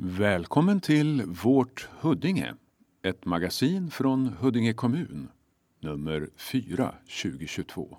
[0.00, 2.54] Välkommen till Vårt Huddinge,
[3.02, 5.28] ett magasin från Huddinge kommun,
[5.80, 7.98] nummer 4 2022.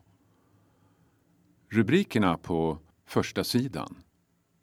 [1.69, 3.95] Rubrikerna på första sidan.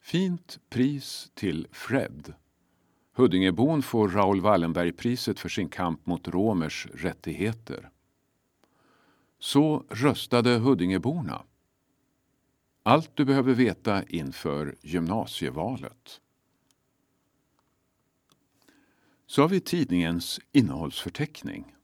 [0.01, 2.35] Fint pris till Fred.
[3.17, 7.91] Huddingebon får Raoul Wallenberg-priset för sin kamp mot romers rättigheter.
[9.39, 11.43] Så röstade Huddingeborna.
[12.83, 16.21] Allt du behöver veta inför gymnasievalet.
[19.27, 21.75] Så har vi tidningens innehållsförteckning.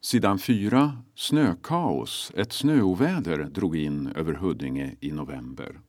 [0.00, 1.02] Sidan 4.
[1.14, 2.32] Snökaos.
[2.36, 5.80] Ett snöoväder drog in över Huddinge i november.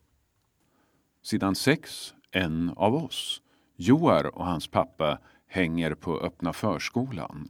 [1.22, 2.14] Sidan 6.
[2.30, 3.42] En av oss.
[3.76, 7.48] Joar och hans pappa hänger på öppna förskolan.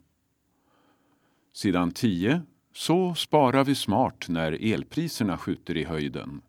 [1.52, 2.42] Sidan 10.
[2.74, 6.40] Så sparar vi smart när elpriserna skjuter i höjden.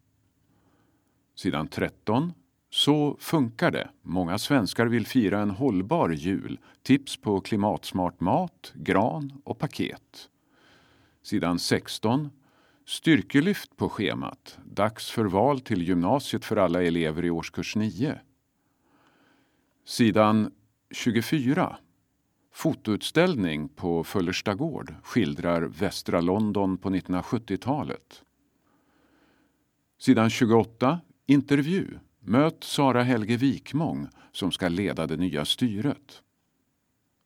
[1.36, 2.34] Sidan 13.
[2.74, 3.90] Så funkar det.
[4.02, 6.60] Många svenskar vill fira en hållbar jul.
[6.84, 10.30] Tips på klimatsmart mat, gran och paket.
[11.24, 12.30] Sidan 16.
[12.86, 14.58] Styrkelyft på schemat.
[14.66, 18.20] Dags för val till gymnasiet för alla elever i årskurs 9.
[19.86, 20.52] Sidan
[20.92, 21.78] 24.
[22.54, 28.24] Fotoutställning på Föllersta gård skildrar västra London på 1970-talet.
[30.00, 31.00] Sidan 28.
[31.26, 31.88] Intervju.
[32.26, 36.22] Möt Sara Helge Wikmång som ska leda det nya styret.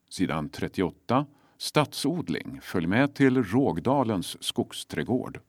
[0.10, 1.26] Sidan 38.
[1.58, 2.60] Stadsodling.
[2.62, 5.40] Följ med till Rågdalens skogsträdgård.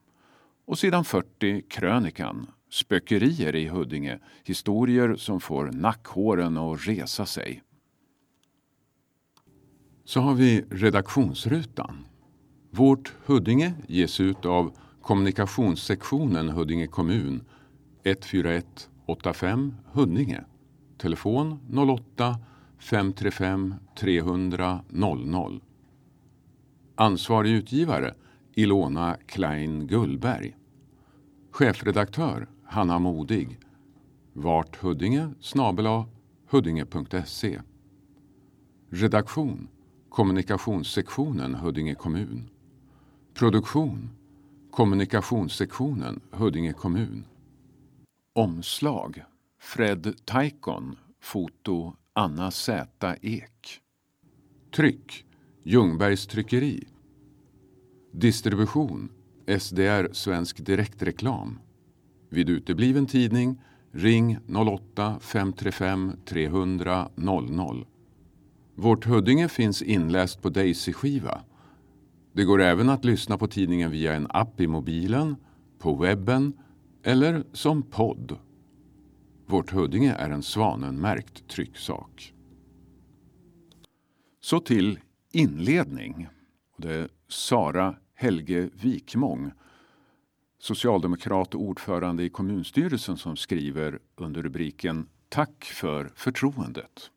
[0.64, 1.62] Och sidan 40.
[1.68, 2.46] Krönikan.
[2.70, 4.18] Spökerier i Huddinge.
[4.44, 7.62] Historier som får nackhåren att resa sig.
[10.04, 12.06] Så har vi redaktionsrutan.
[12.70, 17.44] Vårt Huddinge ges ut av kommunikationssektionen Huddinge kommun
[18.04, 20.44] 141 85 Huddinge.
[20.98, 21.60] Telefon
[22.16, 22.38] 08
[22.78, 25.60] 535 300 00.
[26.94, 28.14] Ansvarig utgivare
[28.54, 30.56] Ilona Klein Gullberg.
[31.52, 33.58] Chefredaktör Hanna Modig.
[34.32, 36.06] Vart Huddinge snabela
[36.50, 37.60] huddinge.se.
[38.90, 39.68] Redaktion
[40.08, 42.50] Kommunikationssektionen Huddinge kommun.
[43.34, 44.10] Produktion
[44.70, 47.24] Kommunikationssektionen Huddinge kommun.
[48.38, 49.24] Omslag
[49.60, 52.86] Fred Taikon Foto Anna Z
[53.22, 53.80] Ek
[54.76, 55.24] Tryck
[55.62, 56.86] Ljungbergs tryckeri
[58.12, 59.08] Distribution
[59.46, 61.58] SDR Svensk Direktreklam
[62.28, 63.60] Vid utebliven tidning
[63.92, 67.86] ring 08 535 300 00.
[68.74, 71.40] Vårt Huddinge finns inläst på Daisy-skiva.
[72.32, 75.36] Det går även att lyssna på tidningen via en app i mobilen,
[75.78, 76.52] på webben
[77.02, 78.38] eller som podd.
[79.46, 82.34] Vårt Huddinge är en Svanenmärkt trycksak.
[84.40, 84.98] Så till
[85.32, 86.28] inledning.
[86.76, 89.50] Det är Sara Helge Wikmång,
[90.58, 97.10] socialdemokrat och ordförande i kommunstyrelsen som skriver under rubriken Tack för förtroendet.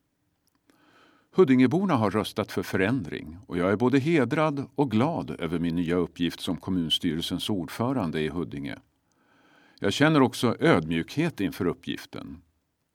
[1.35, 5.95] Huddingeborna har röstat för förändring och jag är både hedrad och glad över min nya
[5.95, 8.77] uppgift som kommunstyrelsens ordförande i Huddinge.
[9.83, 12.41] Jag känner också ödmjukhet inför uppgiften.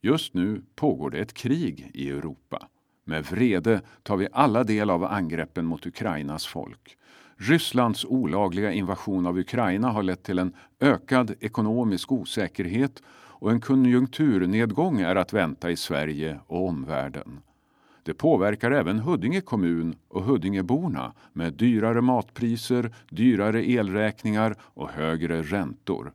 [0.03, 2.69] Just nu pågår det ett krig i Europa.
[3.05, 6.97] Med vrede tar vi alla del av angreppen mot Ukrainas folk.
[7.37, 15.01] Rysslands olagliga invasion av Ukraina har lett till en ökad ekonomisk osäkerhet och en konjunkturnedgång
[15.01, 17.41] är att vänta i Sverige och omvärlden.
[18.03, 26.13] Det påverkar även Huddinge kommun och Huddingeborna med dyrare matpriser, dyrare elräkningar och högre räntor.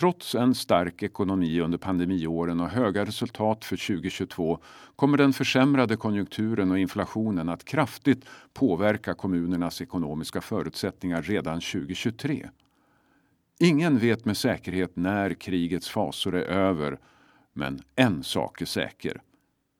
[0.00, 4.58] Trots en stark ekonomi under pandemiåren och höga resultat för 2022
[4.96, 8.24] kommer den försämrade konjunkturen och inflationen att kraftigt
[8.54, 12.48] påverka kommunernas ekonomiska förutsättningar redan 2023.
[13.58, 16.98] Ingen vet med säkerhet när krigets fasor är över,
[17.52, 19.20] men en sak är säker.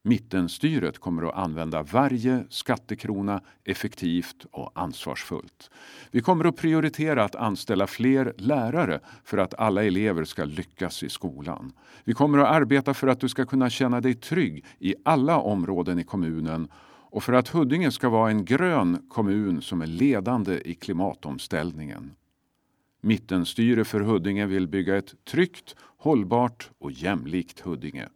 [0.03, 5.71] Mittenstyret kommer att använda varje skattekrona effektivt och ansvarsfullt.
[6.11, 11.09] Vi kommer att prioritera att anställa fler lärare för att alla elever ska lyckas i
[11.09, 11.73] skolan.
[12.05, 15.99] Vi kommer att arbeta för att du ska kunna känna dig trygg i alla områden
[15.99, 16.69] i kommunen
[17.13, 22.11] och för att Huddinge ska vara en grön kommun som är ledande i klimatomställningen.
[23.01, 28.09] Mittenstyre för Huddinge vill bygga ett tryggt, hållbart och jämlikt Huddinge.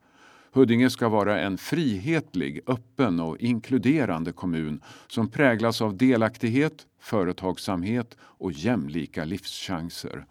[0.55, 8.53] Huddinge ska vara en frihetlig, öppen och inkluderande kommun som präglas av delaktighet, företagsamhet och
[8.53, 10.27] jämlika livschanser.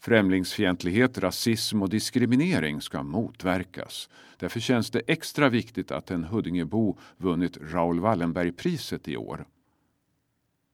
[0.00, 4.08] Främlingsfientlighet, rasism och diskriminering ska motverkas.
[4.36, 9.44] Därför känns det extra viktigt att en Huddingebo vunnit Raoul Wallenberg-priset i år.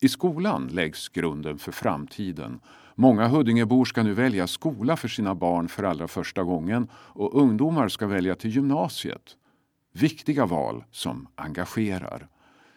[0.01, 2.61] I skolan läggs grunden för framtiden.
[2.99, 7.89] Många Huddingebor ska nu välja skola för sina barn för allra första gången och ungdomar
[7.89, 9.37] ska välja till gymnasiet.
[9.93, 12.29] Viktiga val som engagerar.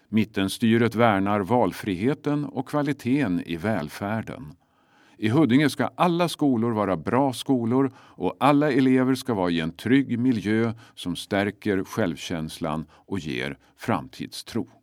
[0.10, 4.56] Mittenstyret värnar valfriheten och kvaliteten i välfärden.
[5.18, 9.72] I Huddinge ska alla skolor vara bra skolor och alla elever ska vara i en
[9.72, 14.79] trygg miljö som stärker självkänslan och ger framtidstro.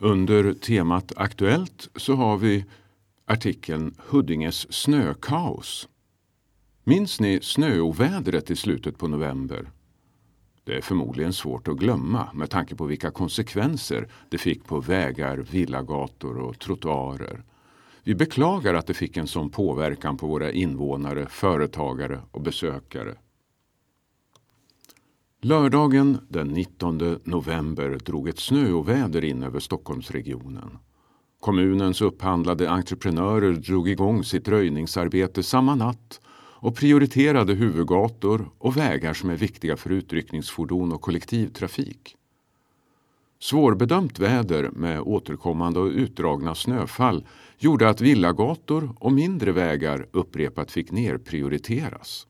[0.00, 2.64] Under temat Aktuellt så har vi
[3.26, 5.88] artikeln Huddinges snökaos.
[6.84, 9.70] Minns ni snöovädret i slutet på november?
[10.64, 15.36] Det är förmodligen svårt att glömma med tanke på vilka konsekvenser det fick på vägar,
[15.36, 17.44] villagator och trottoarer.
[18.02, 23.14] Vi beklagar att det fick en sån påverkan på våra invånare, företagare och besökare.
[25.44, 30.78] Lördagen den 19 november drog ett snöoväder in över Stockholmsregionen.
[31.40, 39.30] Kommunens upphandlade entreprenörer drog igång sitt röjningsarbete samma natt och prioriterade huvudgator och vägar som
[39.30, 42.16] är viktiga för utryckningsfordon och kollektivtrafik.
[43.40, 47.26] Svårbedömt väder med återkommande och utdragna snöfall
[47.58, 52.26] gjorde att villagator och mindre vägar upprepat fick nerprioriteras.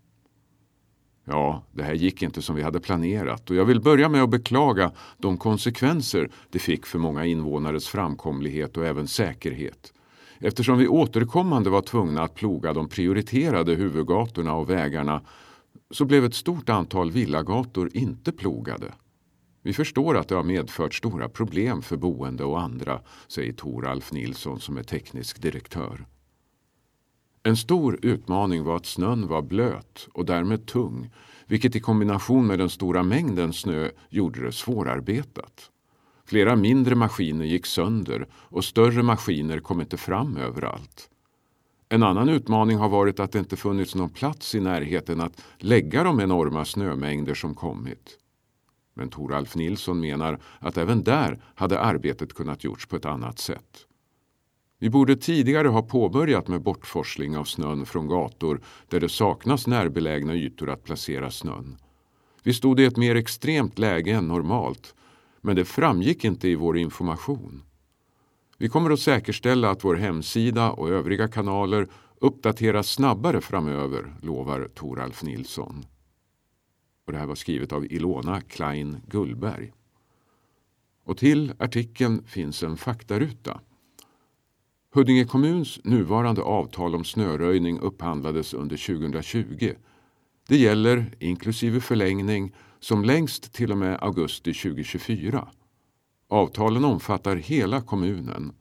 [1.24, 4.30] Ja, det här gick inte som vi hade planerat och jag vill börja med att
[4.30, 9.92] beklaga de konsekvenser det fick för många invånares framkomlighet och även säkerhet.
[10.38, 15.20] Eftersom vi återkommande var tvungna att ploga de prioriterade huvudgatorna och vägarna
[15.90, 18.92] så blev ett stort antal villagator inte plogade.
[19.62, 24.60] Vi förstår att det har medfört stora problem för boende och andra, säger Toralf Nilsson
[24.60, 26.06] som är teknisk direktör.
[27.46, 31.10] En stor utmaning var att snön var blöt och därmed tung,
[31.46, 35.70] vilket i kombination med den stora mängden snö gjorde det svårarbetat.
[36.26, 41.10] Flera mindre maskiner gick sönder och större maskiner kom inte fram överallt.
[41.88, 46.04] En annan utmaning har varit att det inte funnits någon plats i närheten att lägga
[46.04, 48.18] de enorma snömängder som kommit.
[48.94, 53.86] Men Toralf Nilsson menar att även där hade arbetet kunnat gjorts på ett annat sätt.
[54.78, 60.34] Vi borde tidigare ha påbörjat med bortforsling av snön från gator där det saknas närbelägna
[60.34, 61.76] ytor att placera snön.
[62.42, 64.94] Vi stod i ett mer extremt läge än normalt
[65.40, 67.62] men det framgick inte i vår information.
[68.58, 71.88] Vi kommer att säkerställa att vår hemsida och övriga kanaler
[72.18, 75.84] uppdateras snabbare framöver, lovar Toralf Nilsson.
[77.06, 79.72] Och det här var skrivet av Ilona Klein Gullberg.
[81.04, 83.60] Och till artikeln finns en faktaruta.
[84.94, 89.72] Huddinge kommuns nuvarande avtal om snöröjning upphandlades under 2020.
[90.48, 95.48] Det gäller, inklusive förlängning, som längst till och med augusti 2024.
[96.28, 98.52] Avtalen omfattar hela kommunen.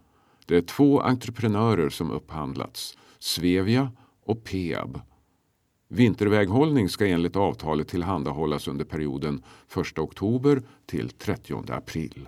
[0.46, 3.92] Det är två entreprenörer som upphandlats, Svevia
[4.26, 5.00] och Peab.
[5.88, 9.44] Vinterväghållning ska enligt avtalet tillhandahållas under perioden
[9.92, 12.28] 1 oktober till 30 april.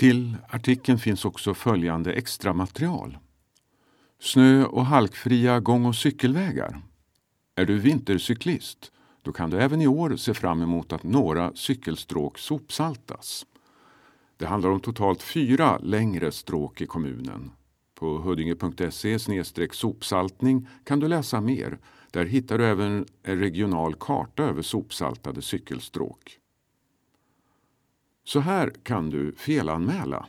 [0.00, 3.18] Till artikeln finns också följande extra material.
[4.20, 6.82] Snö och halkfria gång och cykelvägar.
[7.56, 8.92] Är du vintercyklist?
[9.22, 13.46] Då kan du även i år se fram emot att några cykelstråk sopsaltas.
[14.36, 17.50] Det handlar om totalt fyra längre stråk i kommunen.
[17.94, 19.18] På huddinge.se
[19.72, 21.78] sopsaltning kan du läsa mer.
[22.10, 26.40] Där hittar du även en regional karta över sopsaltade cykelstråk.
[28.24, 30.26] Så här kan du felanmäla.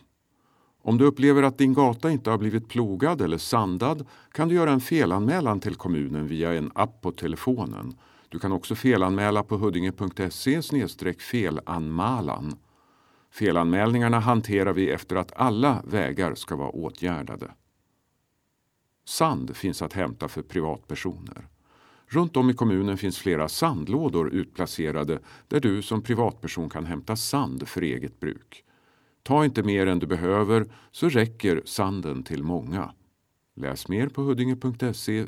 [0.84, 4.72] Om du upplever att din gata inte har blivit plogad eller sandad kan du göra
[4.72, 7.96] en felanmälan till kommunen via en app på telefonen.
[8.30, 10.62] Du kan också felanmäla på huddinge.se
[11.20, 12.58] felanmalan.
[13.32, 17.52] Felanmälningarna hanterar vi efter att alla vägar ska vara åtgärdade.
[19.06, 21.48] Sand finns att hämta för privatpersoner.
[22.14, 27.68] Runt om i kommunen finns flera sandlådor utplacerade där du som privatperson kan hämta sand
[27.68, 28.64] för eget bruk.
[29.24, 32.94] Ta inte mer än du behöver så räcker sanden till många.
[33.56, 35.26] Läs mer på huddinge.se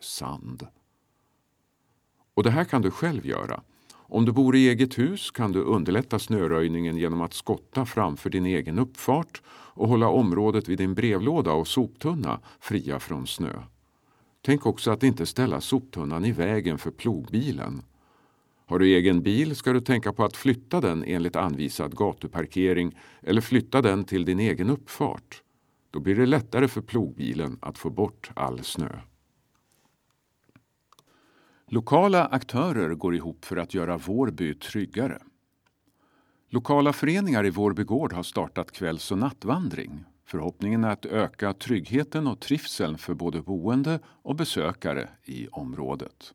[0.00, 0.66] sand.
[2.34, 3.62] Och det här kan du själv göra.
[3.94, 8.46] Om du bor i eget hus kan du underlätta snöröjningen genom att skotta framför din
[8.46, 13.62] egen uppfart och hålla området vid din brevlåda och soptunna fria från snö.
[14.42, 17.82] Tänk också att inte ställa soptunnan i vägen för plogbilen.
[18.66, 23.40] Har du egen bil ska du tänka på att flytta den enligt anvisad gatuparkering eller
[23.40, 25.42] flytta den till din egen uppfart.
[25.90, 28.98] Då blir det lättare för plogbilen att få bort all snö.
[31.68, 35.18] Lokala aktörer går ihop för att göra Vårby tryggare.
[36.50, 40.04] Lokala föreningar i Vårby gård har startat kvälls och nattvandring.
[40.24, 46.34] Förhoppningen är att öka tryggheten och trivseln för både boende och besökare i området.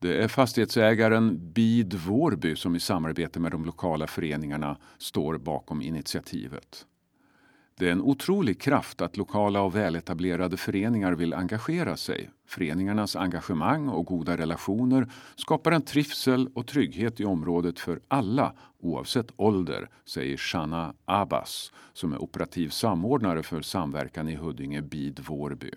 [0.00, 6.86] Det är fastighetsägaren Bid Vårby som i samarbete med de lokala föreningarna står bakom initiativet.
[7.78, 12.30] Det är en otrolig kraft att lokala och väletablerade föreningar vill engagera sig.
[12.46, 19.32] Föreningarnas engagemang och goda relationer skapar en trivsel och trygghet i området för alla oavsett
[19.36, 25.70] ålder, säger Shanna Abbas som är operativ samordnare för samverkan i Huddinge Bid Vårby.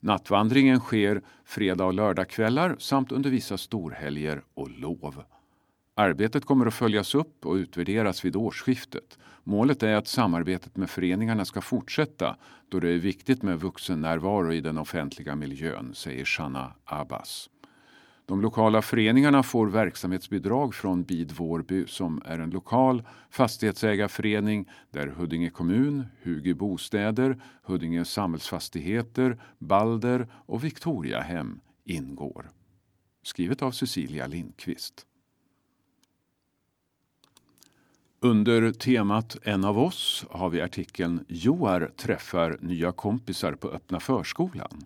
[0.00, 5.22] Nattvandringen sker fredag och lördagkvällar samt under vissa storhelger och lov.
[6.00, 9.18] Arbetet kommer att följas upp och utvärderas vid årsskiftet.
[9.44, 12.36] Målet är att samarbetet med föreningarna ska fortsätta
[12.68, 17.50] då det är viktigt med vuxennärvaro i den offentliga miljön, säger Shanna Abbas.
[18.26, 25.50] De lokala föreningarna får verksamhetsbidrag från Bid Vårby som är en lokal fastighetsägarförening där Huddinge
[25.50, 32.50] kommun, Hugi bostäder, Huddinge samhällsfastigheter, Balder och Victoriahem ingår.
[33.22, 35.04] Skrivet av Cecilia Lindqvist.
[38.20, 44.84] Under temat En av oss har vi artikeln Joar träffar nya kompisar på öppna förskolan.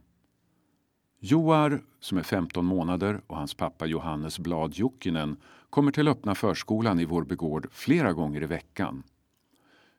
[1.21, 5.37] Joar, som är 15 månader, och hans pappa Johannes Blad Jokinen
[5.71, 9.03] kommer till öppna förskolan i Vårby gård flera gånger i veckan.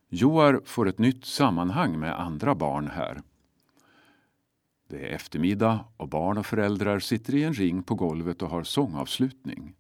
[0.09, 3.21] Joar får ett nytt sammanhang med andra barn här.
[4.89, 8.63] Det är eftermiddag och barn och föräldrar sitter i en ring på golvet och har
[8.63, 9.75] sångavslutning.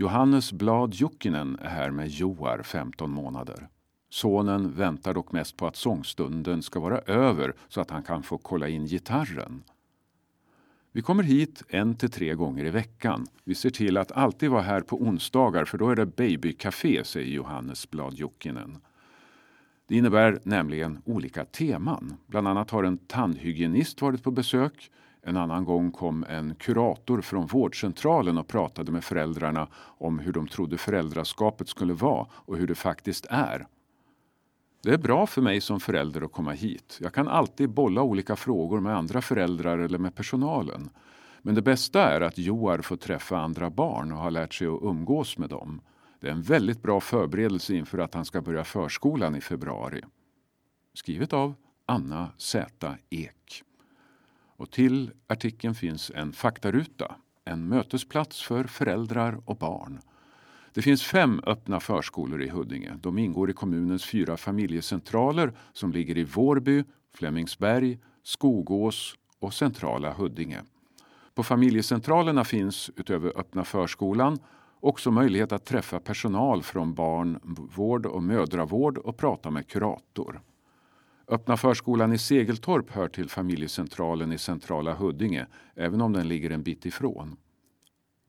[0.00, 3.68] Johannes Blad Jokinen är här med Joar, 15 månader.
[4.10, 8.38] Sonen väntar dock mest på att sångstunden ska vara över så att han kan få
[8.38, 9.62] kolla in gitarren.
[10.92, 13.26] Vi kommer hit en till tre gånger i veckan.
[13.44, 17.34] Vi ser till att alltid vara här på onsdagar för då är det babycafé, säger
[17.34, 18.78] Johannes Blad Jokinen.
[19.88, 22.16] Det innebär nämligen olika teman.
[22.26, 24.90] Bland annat har en tandhygienist varit på besök.
[25.28, 30.48] En annan gång kom en kurator från vårdcentralen och pratade med föräldrarna om hur de
[30.48, 33.66] trodde föräldraskapet skulle vara och hur det faktiskt är.
[34.82, 36.98] Det är bra för mig som förälder att komma hit.
[37.00, 40.90] Jag kan alltid bolla olika frågor med andra föräldrar eller med personalen.
[41.42, 44.82] Men det bästa är att Joar får träffa andra barn och har lärt sig att
[44.82, 45.80] umgås med dem.
[46.20, 50.02] Det är en väldigt bra förberedelse inför att han ska börja förskolan i februari.
[50.94, 51.54] Skrivet av
[51.86, 53.64] Anna Z Ek.
[54.58, 60.00] Och till artikeln finns en faktaruta, en mötesplats för föräldrar och barn.
[60.74, 62.98] Det finns fem öppna förskolor i Huddinge.
[63.02, 66.84] De ingår i kommunens fyra familjecentraler som ligger i Vårby,
[67.14, 70.60] Flemingsberg, Skogås och centrala Huddinge.
[71.34, 74.38] På familjecentralerna finns utöver öppna förskolan
[74.80, 80.40] också möjlighet att träffa personal från barnvård och mödravård och prata med kurator.
[81.30, 86.62] Öppna förskolan i Segeltorp hör till familjecentralen i centrala Huddinge, även om den ligger en
[86.62, 87.36] bit ifrån.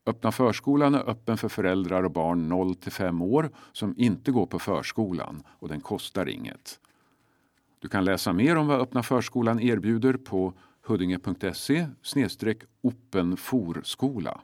[0.05, 4.45] Öppna förskolan är öppen för föräldrar och barn 0 till 5 år som inte går
[4.45, 6.79] på förskolan och den kostar inget.
[7.79, 11.87] Du kan läsa mer om vad Öppna förskolan erbjuder på huddinge.se
[12.81, 14.41] openforskola.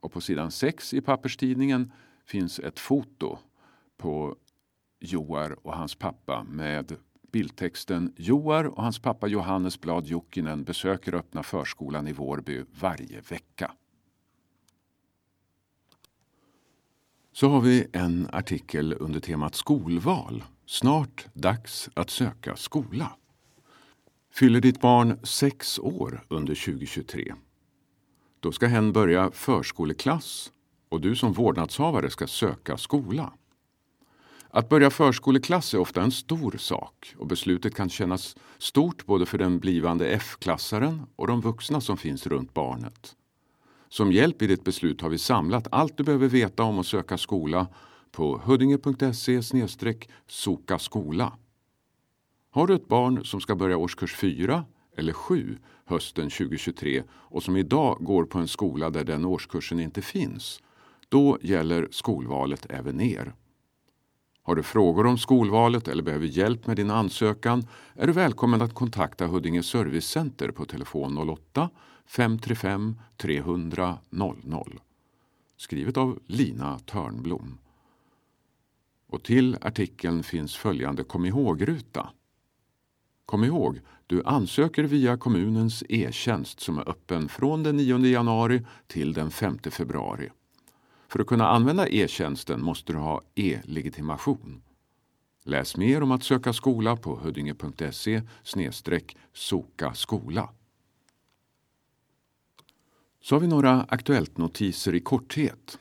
[0.00, 1.92] Och på sidan 6 i papperstidningen
[2.24, 3.38] finns ett foto
[3.96, 4.36] på
[5.04, 6.96] Joar och hans pappa med
[7.32, 13.72] bildtexten Joar och hans pappa Johannes Blad Jokinen besöker öppna förskolan i Vårby varje vecka.
[17.32, 20.44] Så har vi en artikel under temat skolval.
[20.66, 23.16] Snart dags att söka skola.
[24.32, 27.34] Fyller ditt barn sex år under 2023?
[28.40, 30.52] Då ska hen börja förskoleklass
[30.88, 33.32] och du som vårdnadshavare ska söka skola.
[34.56, 39.38] Att börja förskoleklass är ofta en stor sak och beslutet kan kännas stort både för
[39.38, 43.16] den blivande F-klassaren och de vuxna som finns runt barnet.
[43.88, 47.18] Som hjälp i ditt beslut har vi samlat allt du behöver veta om att söka
[47.18, 47.66] skola
[48.12, 49.42] på huddinge.se
[50.26, 51.32] soka skola.
[52.50, 54.64] Har du ett barn som ska börja årskurs 4
[54.96, 60.02] eller 7 hösten 2023 och som idag går på en skola där den årskursen inte
[60.02, 60.60] finns,
[61.08, 63.34] då gäller skolvalet även er.
[64.46, 68.74] Har du frågor om skolvalet eller behöver hjälp med din ansökan är du välkommen att
[68.74, 71.70] kontakta Huddinge Servicecenter på telefon 08
[72.06, 74.80] 535 300 00.
[75.56, 77.58] Skrivet av Lina Törnblom.
[79.06, 82.10] Och till artikeln finns följande kom ihåg-ruta.
[83.26, 89.12] Kom ihåg, du ansöker via kommunens e-tjänst som är öppen från den 9 januari till
[89.12, 90.30] den 5 februari.
[91.14, 94.62] För att kunna använda e-tjänsten måste du ha e-legitimation.
[95.44, 98.22] Läs mer om att söka skola på huddinge.se
[99.32, 100.50] soka skola.
[103.20, 105.78] Så har vi några aktuellt notiser i korthet.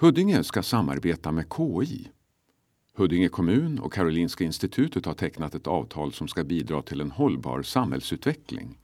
[0.00, 2.08] Huddinge ska samarbeta med KI.
[2.96, 7.62] Huddinge kommun och Karolinska institutet har tecknat ett avtal som ska bidra till en hållbar
[7.62, 8.78] samhällsutveckling.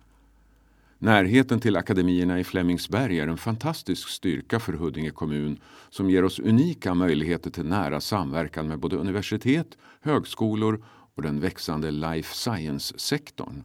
[1.02, 6.38] Närheten till akademierna i Flemingsberg är en fantastisk styrka för Huddinge kommun som ger oss
[6.38, 9.66] unika möjligheter till nära samverkan med både universitet,
[10.00, 13.64] högskolor och den växande life science-sektorn.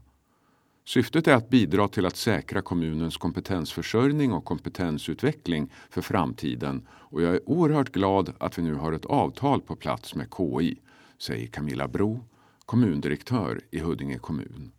[0.86, 7.34] Syftet är att bidra till att säkra kommunens kompetensförsörjning och kompetensutveckling för framtiden och jag
[7.34, 10.80] är oerhört glad att vi nu har ett avtal på plats med KI,
[11.18, 12.26] säger Camilla Bro,
[12.66, 14.72] kommundirektör i Huddinge kommun.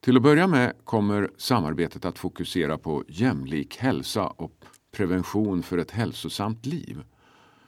[0.00, 5.90] Till att börja med kommer samarbetet att fokusera på jämlik hälsa och prevention för ett
[5.90, 7.02] hälsosamt liv.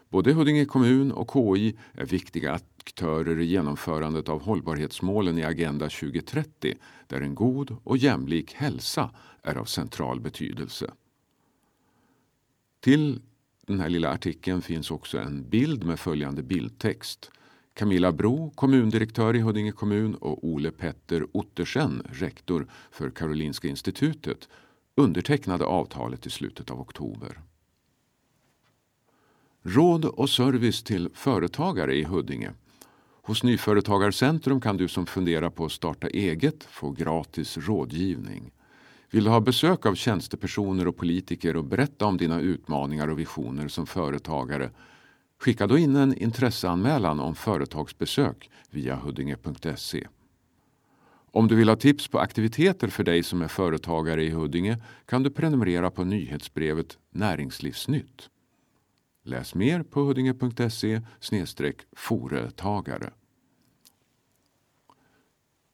[0.08, 6.74] Både Huddinge kommun och KI är viktiga aktörer i genomförandet av hållbarhetsmålen i Agenda 2030
[7.06, 9.10] där en god och jämlik hälsa
[9.42, 10.90] är av central betydelse.
[12.80, 13.22] Till
[13.66, 17.30] den här lilla artikeln finns också en bild med följande bildtext.
[17.78, 24.48] Camilla Bro, kommundirektör i Huddinge kommun och Ole Petter Ottersen, rektor för Karolinska institutet,
[24.94, 27.40] undertecknade avtalet i slutet av oktober.
[29.62, 32.50] Råd och service till företagare i Huddinge.
[33.22, 38.50] Hos Nyföretagarcentrum kan du som funderar på att starta eget få gratis rådgivning.
[39.10, 43.68] Vill du ha besök av tjänstepersoner och politiker och berätta om dina utmaningar och visioner
[43.68, 44.70] som företagare
[45.40, 50.06] Skicka då in en intresseanmälan om företagsbesök via huddinge.se.
[51.30, 55.22] Om du vill ha tips på aktiviteter för dig som är företagare i Huddinge kan
[55.22, 58.30] du prenumerera på nyhetsbrevet Näringslivsnytt.
[59.24, 61.00] Läs mer på huddinge.se
[61.96, 63.12] företagare.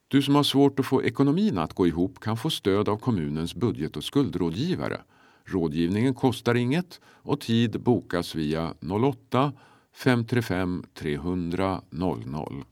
[0.08, 3.54] Du som har svårt att få ekonomin att gå ihop kan få stöd av kommunens
[3.54, 5.00] budget och skuldrådgivare
[5.44, 9.52] Rådgivningen kostar inget och tid bokas via 08
[9.92, 12.64] 535 300 00.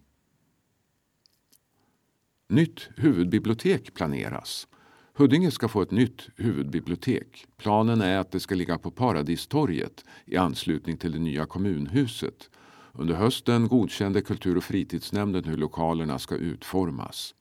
[2.49, 4.69] Nytt huvudbibliotek planeras.
[5.15, 7.47] Huddinge ska få ett nytt huvudbibliotek.
[7.57, 12.51] Planen är att det ska ligga på Paradistorget i anslutning till det nya kommunhuset.
[12.93, 17.35] Under hösten godkände kultur och fritidsnämnden hur lokalerna ska utformas.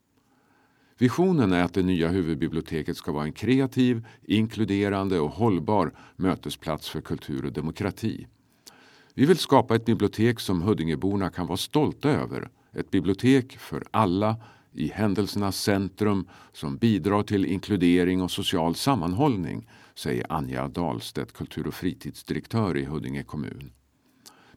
[1.01, 7.01] Visionen är att det nya huvudbiblioteket ska vara en kreativ, inkluderande och hållbar mötesplats för
[7.01, 8.27] kultur och demokrati.
[9.13, 12.49] Vi vill skapa ett bibliotek som Huddingeborna kan vara stolta över.
[12.73, 14.35] Ett bibliotek för alla
[14.73, 21.73] i händelsernas centrum som bidrar till inkludering och social sammanhållning, säger Anja Dahlstedt, kultur och
[21.73, 23.71] fritidsdirektör i Huddinge kommun.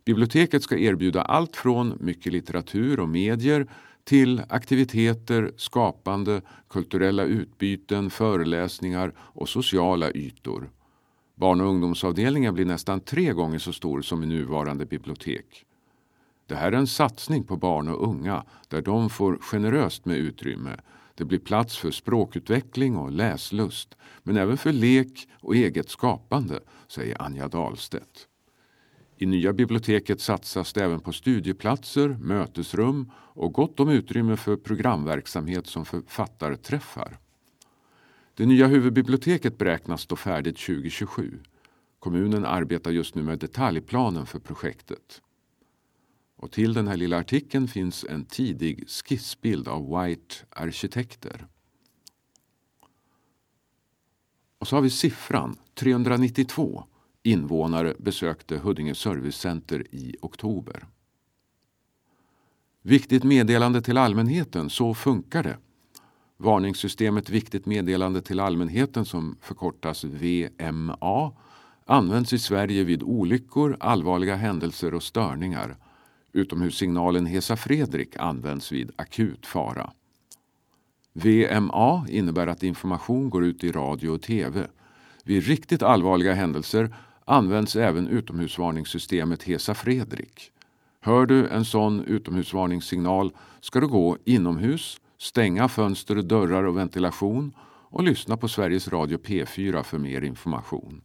[0.04, 3.66] Biblioteket ska erbjuda allt från mycket litteratur och medier
[4.04, 10.70] till aktiviteter, skapande, kulturella utbyten, föreläsningar och sociala ytor.
[11.34, 15.64] Barn och ungdomsavdelningen blir nästan tre gånger så stor som i nuvarande bibliotek.
[16.46, 20.76] Det här är en satsning på barn och unga där de får generöst med utrymme.
[21.14, 27.22] Det blir plats för språkutveckling och läslust men även för lek och eget skapande, säger
[27.22, 28.28] Anja Dahlstedt.
[29.16, 35.66] I nya biblioteket satsas det även på studieplatser, mötesrum och gott om utrymme för programverksamhet
[35.66, 37.18] som författarträffar.
[38.34, 41.38] Det nya huvudbiblioteket beräknas stå färdigt 2027.
[41.98, 45.22] Kommunen arbetar just nu med detaljplanen för projektet.
[46.36, 51.46] Och till den här lilla artikeln finns en tidig skissbild av White arkitekter.
[54.58, 56.84] Och så har vi siffran 392
[57.24, 60.86] invånare besökte Huddinge Servicecenter i oktober.
[62.82, 65.56] Viktigt meddelande till allmänheten, så funkar det.
[66.36, 71.32] Varningssystemet Viktigt meddelande till allmänheten som förkortas VMA
[71.84, 75.76] används i Sverige vid olyckor, allvarliga händelser och störningar.
[76.32, 79.92] Utomhussignalen Hesa Fredrik används vid akut fara.
[81.12, 84.66] VMA innebär att information går ut i radio och tv.
[85.24, 90.50] Vid riktigt allvarliga händelser används även utomhusvarningssystemet Hesa Fredrik.
[91.00, 98.02] Hör du en sån utomhusvarningssignal ska du gå inomhus, stänga fönster, dörrar och ventilation och
[98.02, 101.00] lyssna på Sveriges Radio P4 för mer information.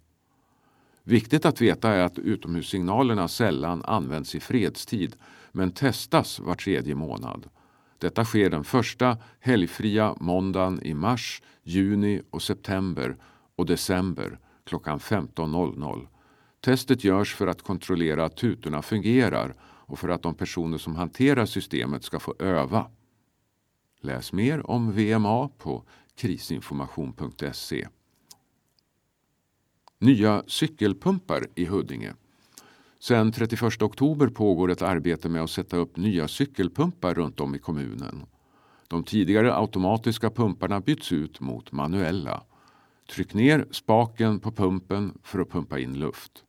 [1.03, 5.15] Viktigt att veta är att utomhussignalerna sällan används i fredstid
[5.51, 7.49] men testas var tredje månad.
[7.97, 13.15] Detta sker den första helgfria måndagen i mars, juni och september
[13.55, 16.07] och december klockan 15.00.
[16.61, 21.45] Testet görs för att kontrollera att tutorna fungerar och för att de personer som hanterar
[21.45, 22.91] systemet ska få öva.
[24.01, 25.83] Läs mer om VMA på
[26.15, 27.87] krisinformation.se.
[29.99, 32.13] Nya cykelpumpar i Huddinge.
[32.99, 37.59] Sedan 31 oktober pågår ett arbete med att sätta upp nya cykelpumpar runt om i
[37.59, 38.25] kommunen.
[38.87, 42.43] De tidigare automatiska pumparna byts ut mot manuella.
[43.09, 46.43] Tryck ner spaken på pumpen för att pumpa in luft.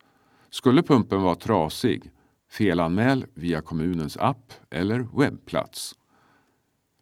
[0.49, 2.11] Skulle pumpen vara trasig,
[2.49, 5.95] felanmäl via kommunens app eller webbplats.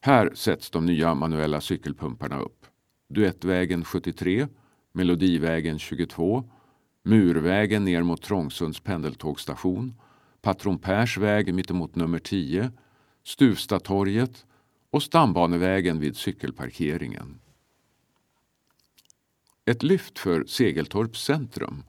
[0.01, 2.65] Här sätts de nya manuella cykelpumparna upp.
[3.09, 4.47] Duettvägen 73,
[4.93, 6.43] Melodivägen 22,
[7.03, 9.93] Murvägen ner mot Trångsunds pendeltågstation,
[10.41, 12.71] Patron Pers väg mittemot nummer 10,
[13.23, 14.45] Stuvstatorget
[14.91, 17.39] och Stambanevägen vid cykelparkeringen.
[19.69, 21.83] Ett lyft för Segeltorps centrum.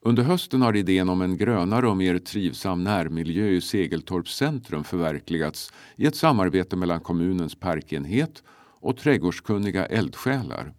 [0.00, 5.72] Under hösten har idén om en grönare och mer trivsam närmiljö i Segeltorps centrum förverkligats
[5.96, 8.42] i ett samarbete mellan kommunens parkenhet
[8.80, 10.74] och trädgårdskunniga eldsjälar.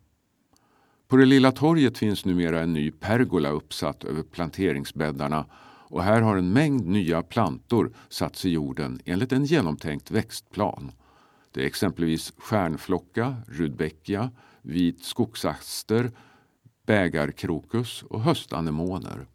[1.08, 5.46] På det lilla torget finns numera en ny pergola uppsatt över planteringsbäddarna
[5.88, 10.92] och här har en mängd nya plantor satts i jorden enligt en genomtänkt växtplan.
[11.52, 14.32] Det är exempelvis stjärnflocka, rudbeckia,
[14.62, 16.12] vit skogsaster,
[16.86, 19.28] bägarkrokus och höstanemoner.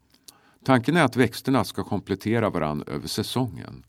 [0.65, 3.85] Tanken är att växterna ska komplettera varann över säsongen.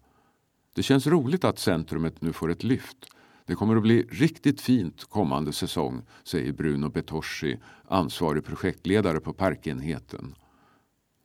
[0.76, 2.98] Det känns roligt att centrumet nu får ett lyft.
[3.46, 10.36] Det kommer att bli riktigt fint kommande säsong, säger Bruno Betoschi, ansvarig projektledare på parkenheten.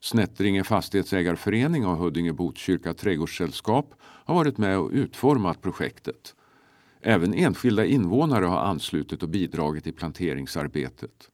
[0.01, 6.35] Snättringe fastighetsägarförening och Huddinge Botkyrka trädgårdssällskap har varit med och utformat projektet.
[7.01, 11.31] Även enskilda invånare har anslutit och bidragit i planteringsarbetet.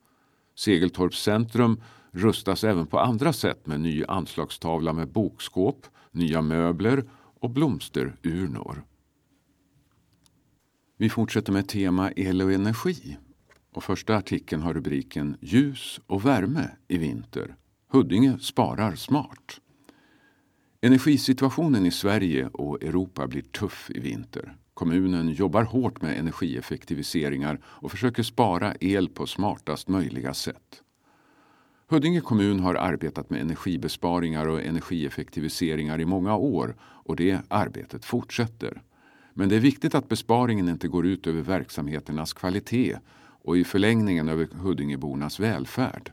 [0.64, 7.04] Segeltorps centrum rustas även på andra sätt med ny anslagstavla med bokskåp, nya möbler
[7.40, 8.84] och blomsterurnor.
[10.96, 13.16] Vi fortsätter med tema el och energi.
[13.72, 17.56] Och första artikeln har rubriken Ljus och värme i vinter.
[17.88, 19.60] Huddinge sparar smart.
[20.80, 24.56] Energisituationen i Sverige och Europa blir tuff i vinter.
[24.74, 30.82] Kommunen jobbar hårt med energieffektiviseringar och försöker spara el på smartast möjliga sätt.
[31.88, 38.82] Huddinge kommun har arbetat med energibesparingar och energieffektiviseringar i många år och det arbetet fortsätter.
[39.34, 42.98] Men det är viktigt att besparingen inte går ut över verksamheternas kvalitet
[43.44, 46.12] och i förlängningen över Huddingebornas välfärd.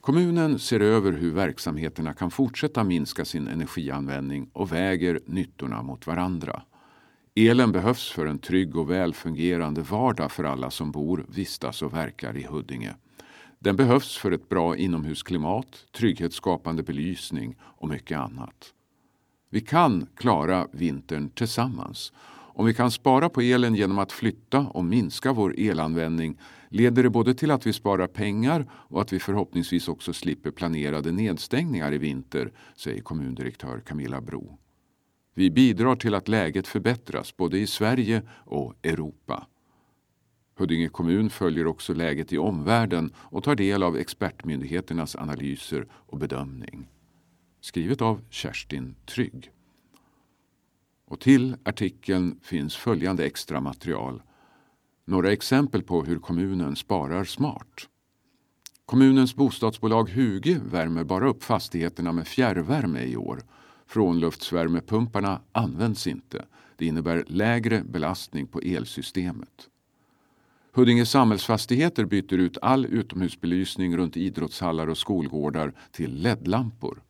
[0.00, 6.62] Kommunen ser över hur verksamheterna kan fortsätta minska sin energianvändning och väger nyttorna mot varandra.
[7.34, 12.36] Elen behövs för en trygg och välfungerande vardag för alla som bor, vistas och verkar
[12.36, 12.94] i Huddinge.
[13.58, 18.74] Den behövs för ett bra inomhusklimat, trygghetsskapande belysning och mycket annat.
[19.50, 22.12] Vi kan klara vintern tillsammans.
[22.54, 26.38] Om vi kan spara på elen genom att flytta och minska vår elanvändning
[26.68, 31.12] leder det både till att vi sparar pengar och att vi förhoppningsvis också slipper planerade
[31.12, 34.58] nedstängningar i vinter, säger kommundirektör Camilla Bro.
[35.40, 39.46] Vi bidrar till att läget förbättras både i Sverige och Europa.
[40.56, 46.88] Huddinge kommun följer också läget i omvärlden och tar del av expertmyndigheternas analyser och bedömning.
[47.60, 49.50] Skrivet av Kerstin Trygg.
[51.04, 54.22] Och till artikeln finns följande extra material.
[55.04, 57.88] Några exempel på hur kommunen sparar smart.
[58.86, 63.42] Kommunens bostadsbolag Huge värmer bara upp fastigheterna med fjärrvärme i år.
[63.90, 66.44] Frånluftsvärmepumparna används inte.
[66.76, 69.68] Det innebär lägre belastning på elsystemet.
[70.72, 77.02] Huddinge samhällsfastigheter byter ut all utomhusbelysning runt idrottshallar och skolgårdar till LED-lampor.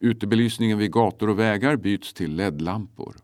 [0.00, 3.16] Utebelysningen vid gator och vägar byts till LED-lampor.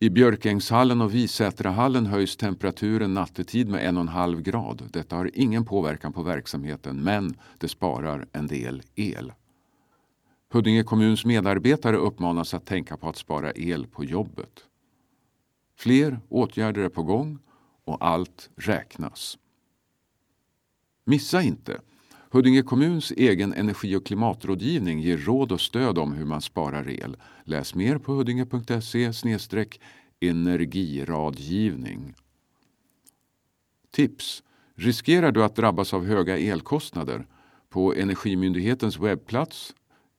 [0.00, 4.82] I Björkängshallen och Visätrahallen höjs temperaturen nattetid med en och en halv grad.
[4.92, 9.32] Detta har ingen påverkan på verksamheten men det sparar en del el.
[10.50, 14.64] Huddinge kommuns medarbetare uppmanas att tänka på att spara el på jobbet.
[15.76, 17.38] Fler åtgärder är på gång
[17.84, 19.38] och allt räknas.
[21.04, 21.80] Missa inte!
[22.30, 27.16] Huddinge kommuns egen energi och klimatrådgivning ger råd och stöd om hur man sparar el.
[27.44, 29.12] Läs mer på huddinge.se
[30.20, 32.14] energiradgivning.
[33.90, 34.42] Tips!
[34.74, 37.26] Riskerar du att drabbas av höga elkostnader?
[37.68, 39.74] På Energimyndighetens webbplats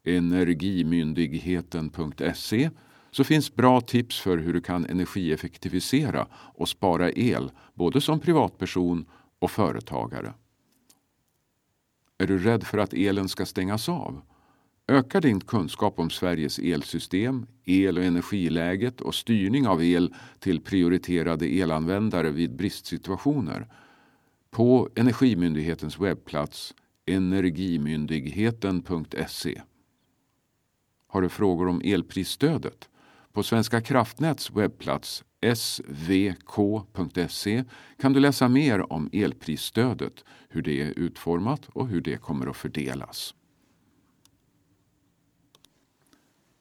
[0.09, 2.69] energimyndigheten.se
[3.11, 9.05] så finns bra tips för hur du kan energieffektivisera och spara el både som privatperson
[9.39, 10.33] och företagare.
[12.17, 14.21] Är du rädd för att elen ska stängas av?
[14.87, 21.45] Öka din kunskap om Sveriges elsystem, el och energiläget och styrning av el till prioriterade
[21.45, 23.67] elanvändare vid bristsituationer
[24.51, 26.73] på Energimyndighetens webbplats
[27.09, 29.61] energimyndigheten.se.
[31.11, 32.89] Har du frågor om elprisstödet?
[33.33, 35.23] På Svenska kraftnäts webbplats
[35.55, 37.63] svk.se
[38.01, 42.57] kan du läsa mer om elprisstödet, hur det är utformat och hur det kommer att
[42.57, 43.33] fördelas.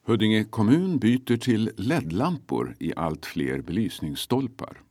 [0.07, 4.83] Huddinge kommun byter till LED-lampor i allt fler belysningsstolpar.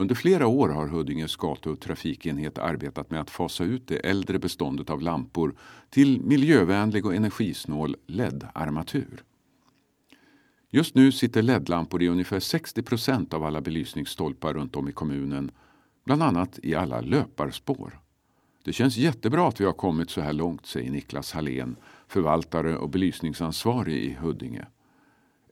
[0.00, 4.38] Under flera år har Huddinges gatu och trafikenhet arbetat med att fasa ut det äldre
[4.38, 5.54] beståndet av lampor
[5.90, 9.24] till miljövänlig och energisnål LED-armatur.
[10.70, 15.50] Just nu sitter LED-lampor i ungefär 60 procent av alla belysningsstolpar runt om i kommunen,
[16.04, 18.00] bland annat i alla löparspår.
[18.64, 21.76] Det känns jättebra att vi har kommit så här långt, säger Niklas Hallén,
[22.08, 24.66] förvaltare och belysningsansvarig i Huddinge.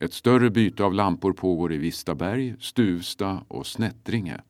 [0.00, 4.40] Ett större byte av lampor pågår i Vistaberg, Stuvsta och Snättringe.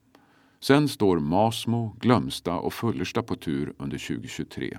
[0.60, 4.78] Sen står Masmo, Glömsta och Fullersta på tur under 2023.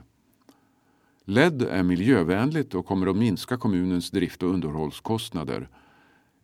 [1.26, 5.70] LED är miljövänligt och kommer att minska kommunens drift och underhållskostnader.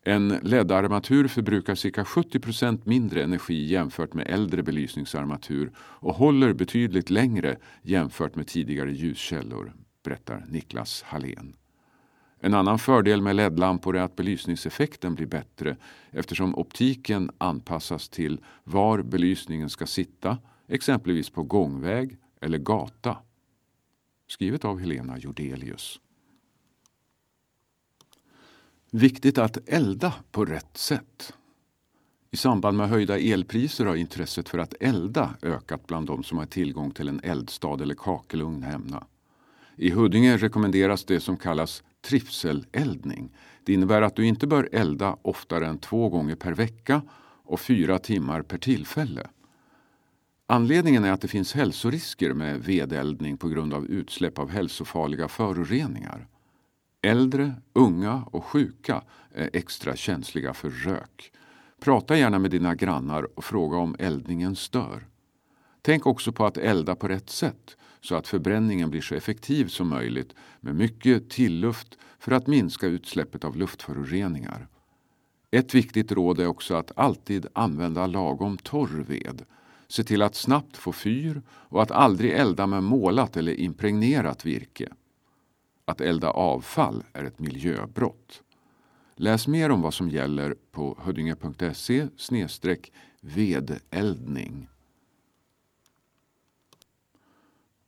[0.02, 7.10] En LED-armatur förbrukar cirka 70 procent mindre energi jämfört med äldre belysningsarmatur och håller betydligt
[7.10, 9.72] längre jämfört med tidigare ljuskällor,
[10.04, 11.56] berättar Niklas Hallén.
[12.46, 15.76] En annan fördel med LED-lampor är att belysningseffekten blir bättre
[16.10, 23.18] eftersom optiken anpassas till var belysningen ska sitta, exempelvis på gångväg eller gata.
[24.28, 26.00] Skrivet av Helena Jordelius.
[28.90, 31.32] Viktigt att elda på rätt sätt.
[32.30, 36.46] I samband med höjda elpriser har intresset för att elda ökat bland de som har
[36.46, 39.06] tillgång till en eldstad eller kakelugn hemma.
[39.76, 43.32] I Huddinge rekommenderas det som kallas trivseleldning.
[43.64, 47.02] Det innebär att du inte bör elda oftare än två gånger per vecka
[47.44, 49.26] och fyra timmar per tillfälle.
[50.46, 56.28] Anledningen är att det finns hälsorisker med vedeldning på grund av utsläpp av hälsofarliga föroreningar.
[57.02, 59.02] Äldre, unga och sjuka
[59.34, 61.32] är extra känsliga för rök.
[61.80, 65.06] Prata gärna med dina grannar och fråga om eldningen stör.
[65.82, 69.88] Tänk också på att elda på rätt sätt så att förbränningen blir så effektiv som
[69.88, 74.68] möjligt med mycket tilluft för att minska utsläppet av luftföroreningar.
[75.50, 79.42] Ett viktigt råd är också att alltid använda lagom torr ved.
[79.88, 84.88] Se till att snabbt få fyr och att aldrig elda med målat eller impregnerat virke.
[85.84, 88.42] Att elda avfall är ett miljöbrott.
[89.16, 92.08] Läs mer om vad som gäller på huddinge.se
[93.20, 94.68] vedeldning.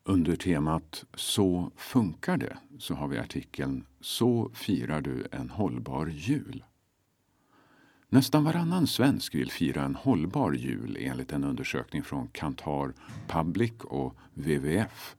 [0.08, 6.64] Under temat Så funkar det så har vi artikeln Så firar du en hållbar jul.
[8.08, 12.92] Nästan varannan svensk vill fira en hållbar jul enligt en undersökning från Kantar
[13.26, 15.16] Public och WWF.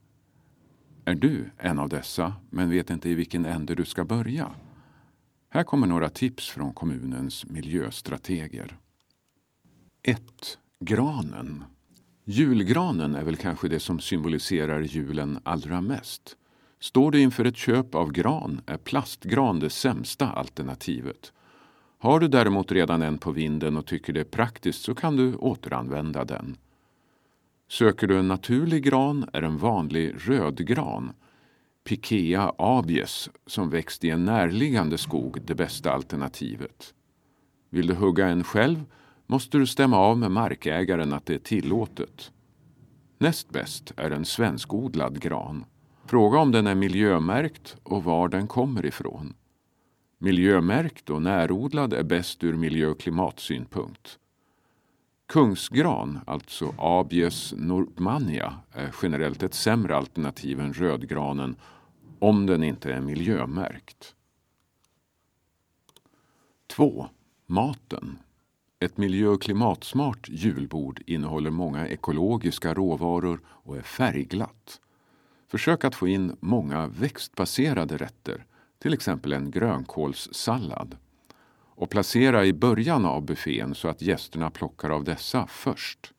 [1.06, 4.52] Är du en av dessa men vet inte i vilken ände du ska börja?
[5.49, 8.78] Här kommer några tips från kommunens miljöstrateger.
[10.04, 10.21] 1.
[10.80, 11.63] Granen.
[12.32, 16.38] Julgranen är väl kanske det som symboliserar julen allra mest.
[16.80, 21.34] Står du inför ett köp av gran är plastgran det sämsta alternativet.
[22.00, 25.36] Har du däremot redan en på vinden och tycker det är praktiskt så kan du
[25.36, 26.58] återanvända den.
[27.68, 31.13] Söker du en naturlig gran är en vanlig rödgran,
[31.84, 36.94] Pikea abies, som växt i en närliggande skog det bästa alternativet.
[37.70, 38.86] Vill du hugga en själv
[39.30, 42.32] måste du stämma av med markägaren att det är tillåtet.
[43.18, 45.65] Näst bäst är en svenskodlad gran.
[46.06, 49.34] Fråga om den är miljömärkt och var den kommer ifrån.
[50.18, 54.20] Miljömärkt och närodlad är bäst ur miljö och klimatsynpunkt.
[55.28, 61.56] Kungsgran, alltså Abies nordmania, är generellt ett sämre alternativ än rödgranen
[62.20, 64.15] om den inte är miljömärkt.
[66.68, 67.08] 2.
[67.46, 68.18] Maten.
[68.82, 74.82] Ett miljö och klimatsmart julbord innehåller många ekologiska råvaror och är färgglatt.
[75.48, 78.46] Försök att få in många växtbaserade rätter,
[78.82, 80.98] till exempel en grönkålssallad.
[81.76, 86.13] Och placera i början av buffén så att gästerna plockar av dessa först.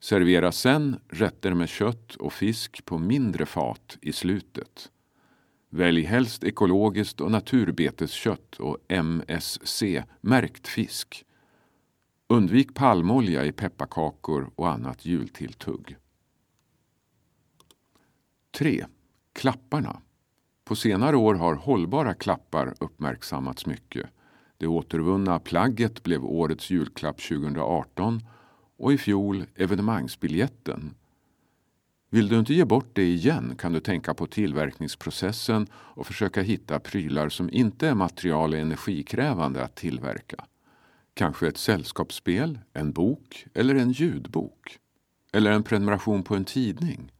[0.00, 4.90] Servera sen rätter med kött och fisk på mindre fat i slutet.
[5.70, 11.24] Välj helst ekologiskt och naturbeteskött och MSC-märkt fisk.
[12.30, 15.96] Undvik palmolja i pepparkakor och annat jultilltugg.
[18.58, 18.86] 3.
[19.32, 20.00] Klapparna.
[20.64, 24.06] På senare år har hållbara klappar uppmärksammats mycket.
[24.56, 28.22] Det återvunna plagget blev årets julklapp 2018
[28.76, 30.94] och i fjol evenemangsbiljetten.
[32.10, 36.80] Vill du inte ge bort det igen kan du tänka på tillverkningsprocessen och försöka hitta
[36.80, 40.44] prylar som inte är material och energikrävande att tillverka.
[41.18, 44.78] Kanske ett sällskapsspel, en bok eller en ljudbok.
[45.32, 47.12] Eller en prenumeration på en tidning.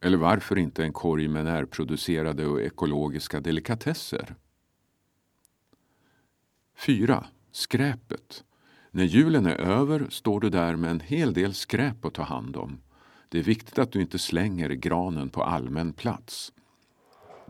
[0.00, 4.34] Eller varför inte en korg med närproducerade och ekologiska delikatesser?
[6.76, 7.26] 4.
[7.52, 8.44] Skräpet.
[8.90, 12.56] När julen är över står du där med en hel del skräp att ta hand
[12.56, 12.80] om.
[13.28, 16.52] Det är viktigt att du inte slänger granen på allmän plats.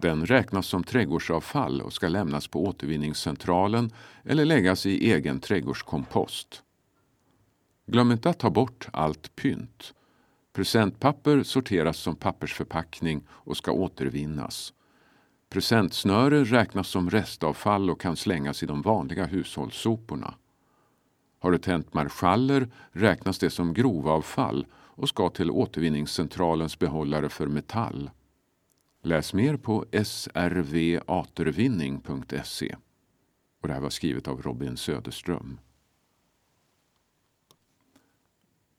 [0.00, 3.90] Den räknas som trädgårdsavfall och ska lämnas på återvinningscentralen
[4.24, 6.62] eller läggas i egen trädgårdskompost.
[7.86, 9.94] Glöm inte att ta bort allt pynt.
[10.52, 14.72] Presentpapper sorteras som pappersförpackning och ska återvinnas.
[15.50, 20.34] Presentsnöre räknas som restavfall och kan slängas i de vanliga hushållssoporna.
[21.38, 28.10] Har du tänt marschaller räknas det som grovavfall och ska till återvinningscentralens behållare för metall.
[29.02, 32.76] Läs mer på srvatervinning.se.
[33.62, 35.58] Och det här var skrivet av Robin Söderström.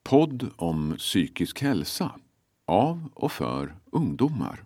[0.03, 2.19] Podd om psykisk hälsa
[2.65, 4.63] av och för ungdomar.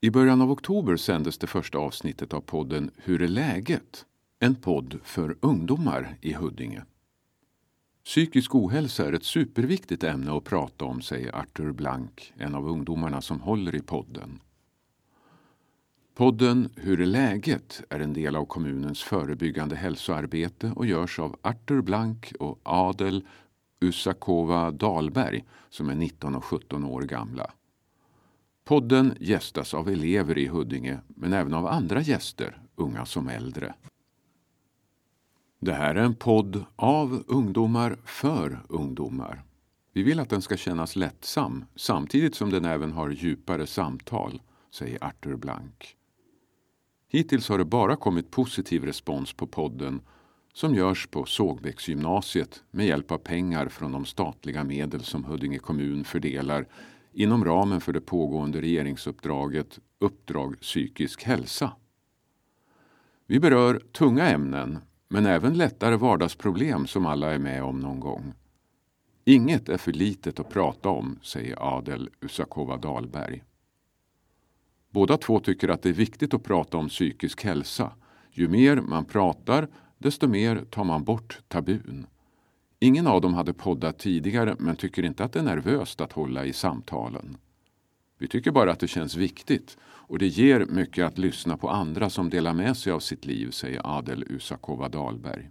[0.00, 4.06] I början av oktober sändes det första avsnittet av podden Hur är läget?
[4.38, 6.82] En podd för ungdomar i Huddinge.
[8.08, 13.20] Psykisk ohälsa är ett superviktigt ämne att prata om, säger Arthur Blank, en av ungdomarna
[13.20, 14.40] som håller i podden.
[16.14, 17.82] Podden Hur är läget?
[17.90, 23.26] är en del av kommunens förebyggande hälsoarbete och görs av Arthur Blank och Adel
[23.80, 27.50] Usakova Dahlberg som är 19 och 17 år gamla.
[28.64, 33.74] Podden gästas av elever i Huddinge men även av andra gäster, unga som äldre.
[35.60, 39.42] Det här är en podd av ungdomar för ungdomar.
[39.92, 45.04] Vi vill att den ska kännas lättsam samtidigt som den även har djupare samtal, säger
[45.04, 45.96] Arthur Blank.
[47.08, 50.00] Hittills har det bara kommit positiv respons på podden
[50.52, 56.04] som görs på Sågbäcksgymnasiet med hjälp av pengar från de statliga medel som Huddinge kommun
[56.04, 56.66] fördelar
[57.12, 61.72] inom ramen för det pågående regeringsuppdraget Uppdrag psykisk hälsa.
[63.26, 68.34] Vi berör tunga ämnen men även lättare vardagsproblem som alla är med om någon gång.
[69.24, 73.44] Inget är för litet att prata om, säger Adel Usakova Dahlberg.
[74.90, 77.92] Båda två tycker att det är viktigt att prata om psykisk hälsa.
[78.30, 79.68] Ju mer man pratar,
[79.98, 82.06] desto mer tar man bort tabun.
[82.80, 86.44] Ingen av dem hade poddat tidigare men tycker inte att det är nervöst att hålla
[86.44, 87.36] i samtalen.
[88.18, 92.10] Vi tycker bara att det känns viktigt och det ger mycket att lyssna på andra
[92.10, 95.50] som delar med sig av sitt liv, säger Adel Usakova Dahlberg.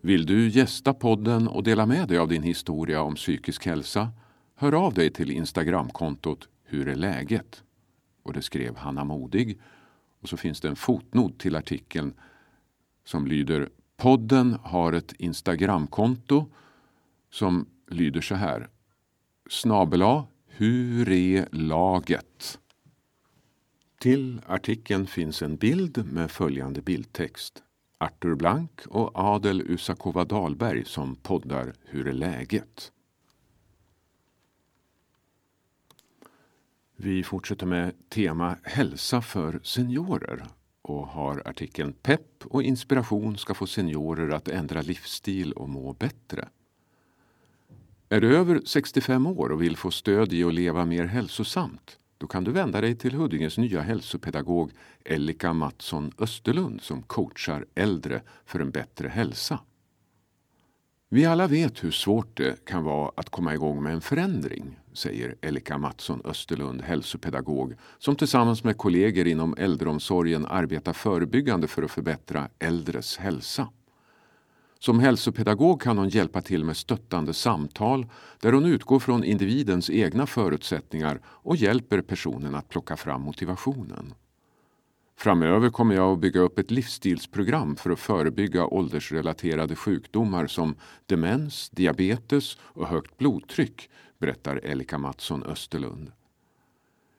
[0.00, 4.08] Vill du gästa podden och dela med dig av din historia om psykisk hälsa?
[4.54, 7.62] Hör av dig till Instagramkontot Hur är läget?
[8.22, 9.60] Och det skrev Hanna Modig.
[10.20, 12.14] Och så finns det en fotnot till artikeln
[13.04, 16.46] som lyder Podden har ett Instagramkonto
[17.30, 18.68] som lyder så här.
[19.50, 22.58] Snabela Hur är laget?
[23.98, 27.62] Till artikeln finns en bild med följande bildtext.
[27.98, 32.92] Artur Blank och Adel Usakova Dahlberg som poddar Hur är läget?
[36.96, 40.46] Vi fortsätter med tema hälsa för seniorer
[40.82, 46.48] och har artikeln Pepp och inspiration ska få seniorer att ändra livsstil och må bättre.
[48.08, 51.98] Är du över 65 år och vill få stöd i att leva mer hälsosamt?
[52.18, 54.72] Då kan du vända dig till Huddinges nya hälsopedagog
[55.04, 59.60] Ellika Mattsson Österlund som coachar äldre för en bättre hälsa.
[61.10, 65.34] Vi alla vet hur svårt det kan vara att komma igång med en förändring, säger
[65.40, 72.48] Elika Mattsson Österlund, hälsopedagog, som tillsammans med kollegor inom äldreomsorgen arbetar förebyggande för att förbättra
[72.58, 73.68] äldres hälsa.
[74.78, 78.06] Som hälsopedagog kan hon hjälpa till med stöttande samtal
[78.40, 84.14] där hon utgår från individens egna förutsättningar och hjälper personen att plocka fram motivationen.
[85.16, 90.74] Framöver kommer jag att bygga upp ett livsstilsprogram för att förebygga åldersrelaterade sjukdomar som
[91.06, 96.12] demens, diabetes och högt blodtryck, berättar Elika Mattsson Österlund.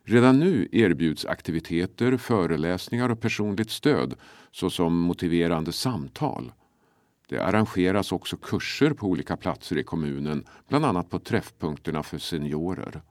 [0.05, 4.16] Redan nu erbjuds aktiviteter, föreläsningar och personligt stöd
[4.51, 6.51] såsom motiverande samtal.
[7.30, 13.01] Det arrangeras också kurser på olika platser i kommunen, bland annat på träffpunkterna för seniorer.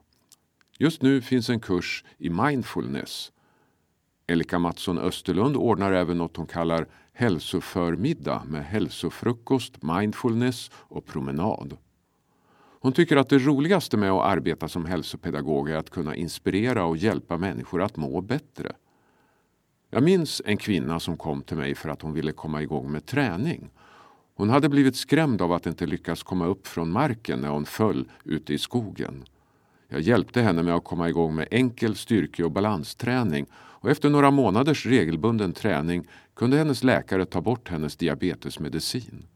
[0.78, 3.32] Just nu finns en kurs i mindfulness.
[4.26, 11.76] Elika Mattsson Österlund ordnar även något hon kallar hälsoförmiddag med hälsofrukost, mindfulness och promenad.
[12.80, 16.96] Hon tycker att det roligaste med att arbeta som hälsopedagog är att kunna inspirera och
[16.96, 18.72] hjälpa människor att må bättre.
[19.90, 23.06] Jag minns en kvinna som kom till mig för att hon ville komma igång med
[23.06, 23.70] träning.
[24.38, 28.10] Hon hade blivit skrämd av att inte lyckas komma upp från marken när hon föll
[28.24, 29.24] ute i skogen.
[29.88, 34.30] Jag hjälpte henne med att komma igång med enkel styrke och balansträning och efter några
[34.30, 39.26] månaders regelbunden träning kunde hennes läkare ta bort hennes diabetesmedicin.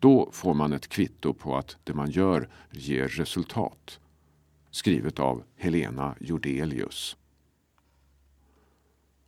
[0.00, 4.00] Då får man ett kvitto på att det man gör ger resultat.
[4.70, 7.16] Skrivet av Helena Jordelius.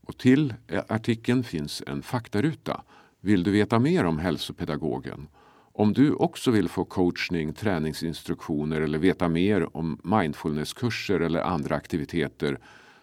[0.01, 0.55] Och till
[0.89, 2.83] artikeln finns en faktaruta.
[3.25, 5.29] Vill du veta mer om hälsopedagogen?
[5.73, 12.59] Om du också vill få coachning, träningsinstruktioner eller veta mer om mindfulnesskurser eller andra aktiviteter,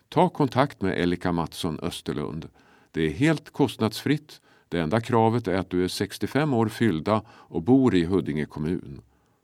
[0.10, 2.50] ta kontakt med Elika Mattsson Österlund.
[2.92, 7.62] Det är helt kostnadsfritt det enda kravet är att du är 65 år fyllda och
[7.62, 9.02] bor i Huddinge kommun.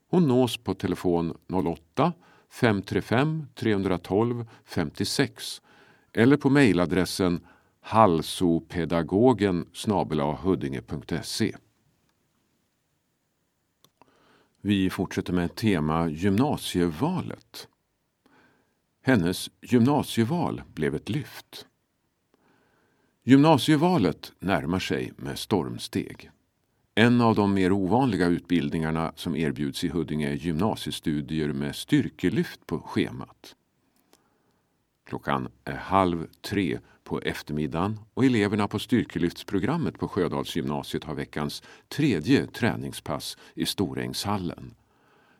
[0.09, 2.13] Hon nås på telefon 08
[2.49, 5.61] 535 312 56
[6.13, 7.39] eller på mejladressen
[7.87, 9.65] halsopedagogen
[10.41, 11.55] huddinge.se.
[14.61, 17.67] Vi fortsätter med tema gymnasievalet.
[19.01, 21.65] Hennes gymnasieval blev ett lyft.
[23.23, 26.31] Gymnasievalet närmar sig med stormsteg.
[26.95, 32.79] En av de mer ovanliga utbildningarna som erbjuds i Huddinge är gymnasiestudier med styrkelyft på
[32.79, 33.55] schemat.
[35.03, 42.47] Klockan är halv tre på eftermiddagen och eleverna på styrkelyftsprogrammet på Sjödalsgymnasiet har veckans tredje
[42.47, 44.75] träningspass i Storängshallen.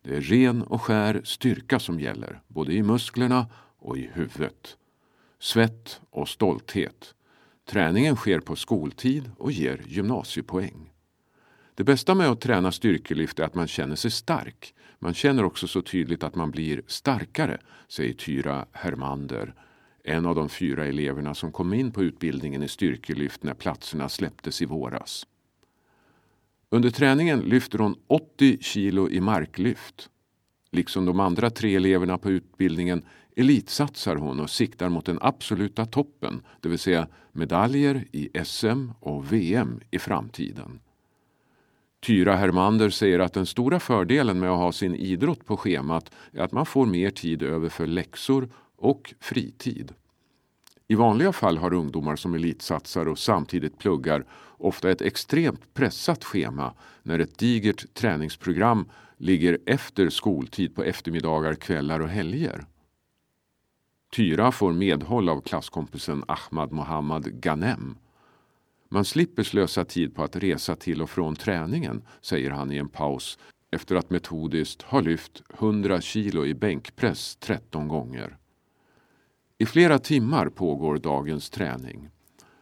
[0.02, 3.48] Det är ren och skär styrka som gäller, både i musklerna
[3.80, 4.78] och i huvudet.
[5.40, 7.16] Svett och stolthet
[7.66, 10.92] Träningen sker på skoltid och ger gymnasiepoäng.
[11.76, 14.74] Det bästa med att träna styrkelyft är att man känner sig stark.
[15.00, 17.58] Man känner också så tydligt att man blir starkare,
[17.88, 19.54] säger Tyra Hermander,
[20.06, 24.62] en av de fyra eleverna som kom in på utbildningen i styrkelyft när platserna släpptes
[24.62, 25.28] i våras.
[26.70, 30.10] Under träningen lyfter hon 80 kilo i marklyft.
[30.72, 33.04] Liksom de andra tre eleverna på utbildningen
[33.36, 39.34] elitsatsar hon och siktar mot den absoluta toppen, det vill säga medaljer i SM och
[39.34, 40.80] VM i framtiden.
[42.06, 46.42] Tyra Hermander säger att den stora fördelen med att ha sin idrott på schemat är
[46.42, 48.50] att man får mer tid över för läxor
[48.86, 49.94] och fritid.
[50.88, 54.26] I vanliga fall har ungdomar som elitsatsar och samtidigt pluggar
[54.58, 56.74] ofta ett extremt pressat schema
[57.04, 62.66] när ett digert träningsprogram ligger efter skoltid på eftermiddagar, kvällar och helger.
[64.16, 67.98] Tyra får medhåll av klasskompisen Ahmad Mohammad Ghanem.
[68.90, 72.90] Man slipper slösa tid på att resa till och från träningen, säger han i en
[72.90, 73.38] paus
[73.72, 78.38] efter att metodiskt ha lyft 100 kilo i bänkpress 13 gånger.
[79.58, 82.10] I flera timmar pågår dagens träning.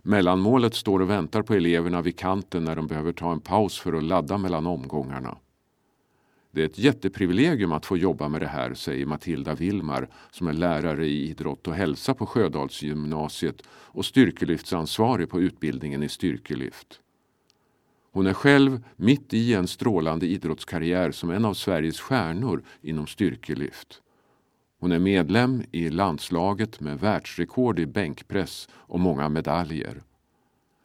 [0.01, 3.93] Mellanmålet står och väntar på eleverna vid kanten när de behöver ta en paus för
[3.93, 5.37] att ladda mellan omgångarna.
[6.51, 10.53] Det är ett jätteprivilegium att få jobba med det här, säger Matilda Vilmar som är
[10.53, 16.99] lärare i idrott och hälsa på Sjödalsgymnasiet och styrkelyftsansvarig på utbildningen i styrkelyft.
[18.11, 24.02] Hon är själv mitt i en strålande idrottskarriär som en av Sveriges stjärnor inom styrkelyft.
[24.83, 30.03] Hon är medlem i landslaget med världsrekord i bänkpress och många medaljer.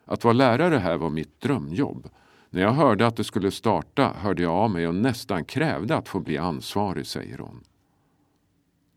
[0.05, 2.09] Att vara lärare här var mitt drömjobb
[2.51, 6.09] när jag hörde att det skulle starta hörde jag av mig och nästan krävde att
[6.09, 7.61] få bli ansvarig, säger hon.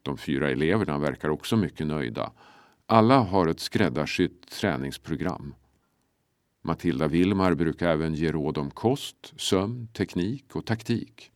[0.01, 2.31] De fyra eleverna verkar också mycket nöjda.
[2.85, 5.55] Alla har ett skräddarsytt träningsprogram.
[6.61, 11.30] Matilda Vilmar brukar även ge råd om kost, sömn, teknik och taktik.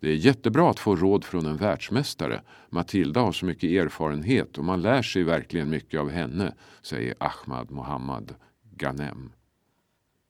[0.00, 2.42] Det är jättebra att få råd från en världsmästare.
[2.70, 7.70] Matilda har så mycket erfarenhet och man lär sig verkligen mycket av henne, säger Ahmad
[7.70, 8.34] Mohammad
[8.76, 9.32] Ghanem.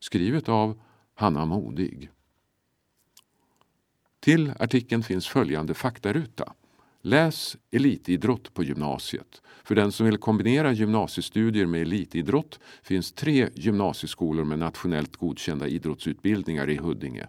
[0.01, 0.81] Skrivet av
[1.15, 2.11] Hanna Modig.
[4.21, 6.53] Till artikeln finns följande faktaruta.
[7.03, 9.43] Läs elitidrott på gymnasiet.
[9.65, 16.71] För den som vill kombinera gymnasiestudier med elitidrott finns tre gymnasieskolor med nationellt godkända idrottsutbildningar
[16.71, 17.27] i Huddinge.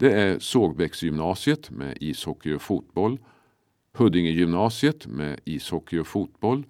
[0.00, 3.18] Det är Sågbäcksgymnasiet med ishockey och fotboll,
[3.92, 6.66] Huddingegymnasiet med ishockey och fotboll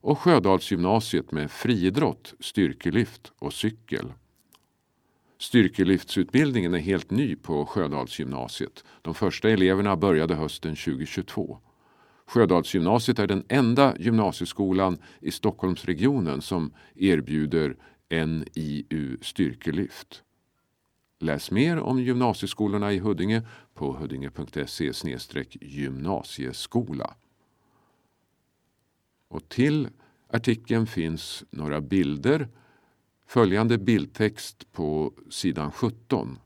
[0.00, 4.12] och Sjödalsgymnasiet med friidrott, styrkelyft och cykel.
[5.38, 8.84] Styrkelyftsutbildningen är helt ny på Sjödalsgymnasiet.
[9.02, 11.58] De första eleverna började hösten 2022.
[12.26, 17.76] Sjödalsgymnasiet är den enda gymnasieskolan i Stockholmsregionen som erbjuder
[18.10, 20.22] NIU styrkelyft.
[21.24, 23.42] Läs mer om gymnasieskolorna i Huddinge
[23.74, 24.92] på huddinge.se
[25.60, 27.14] gymnasieskola.
[29.28, 29.88] Och till
[30.28, 32.48] artikeln finns några bilder.
[33.26, 36.38] Följande bildtext på sidan 17.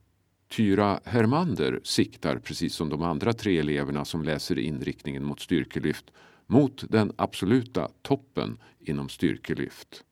[0.49, 6.11] Tyra Hermander siktar, precis som de andra tre eleverna som läser inriktningen mot styrkelyft,
[6.47, 10.05] mot den absoluta toppen inom styrkelyft.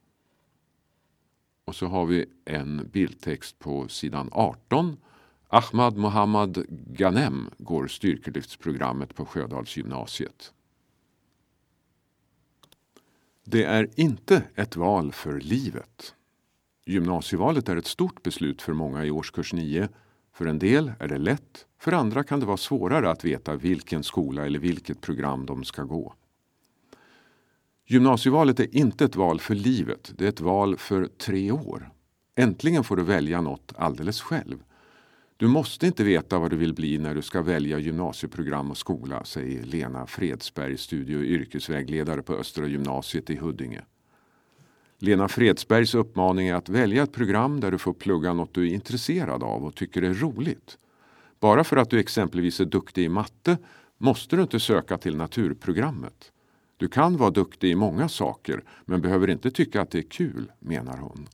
[1.66, 4.96] Och så har vi en bildtext på sidan 18.
[5.48, 10.52] Ahmad Mohammad Ghanem går styrkelyftsprogrammet på Sjödalsgymnasiet.
[13.44, 16.14] Det är inte ett val för livet.
[16.84, 19.88] Gymnasievalet är ett stort beslut för många i årskurs 9.
[20.32, 24.02] För en del är det lätt, för andra kan det vara svårare att veta vilken
[24.02, 26.14] skola eller vilket program de ska gå.
[27.88, 31.90] Gymnasievalet är inte ett val för livet, det är ett val för tre år.
[32.36, 34.58] Äntligen får du välja något alldeles själv.
[35.36, 39.24] Du måste inte veta vad du vill bli när du ska välja gymnasieprogram och skola,
[39.24, 43.80] säger Lena Fredsberg, studie och yrkesvägledare på Östra gymnasiet i Huddinge.
[44.98, 48.74] Lena Fredsbergs uppmaning är att välja ett program där du får plugga något du är
[48.74, 50.78] intresserad av och tycker är roligt.
[51.40, 53.58] Bara för att du exempelvis är duktig i matte
[53.98, 56.32] måste du inte söka till naturprogrammet.
[56.76, 60.52] Du kan vara duktig i många saker men behöver inte tycka att det är kul,
[60.58, 61.28] menar hon.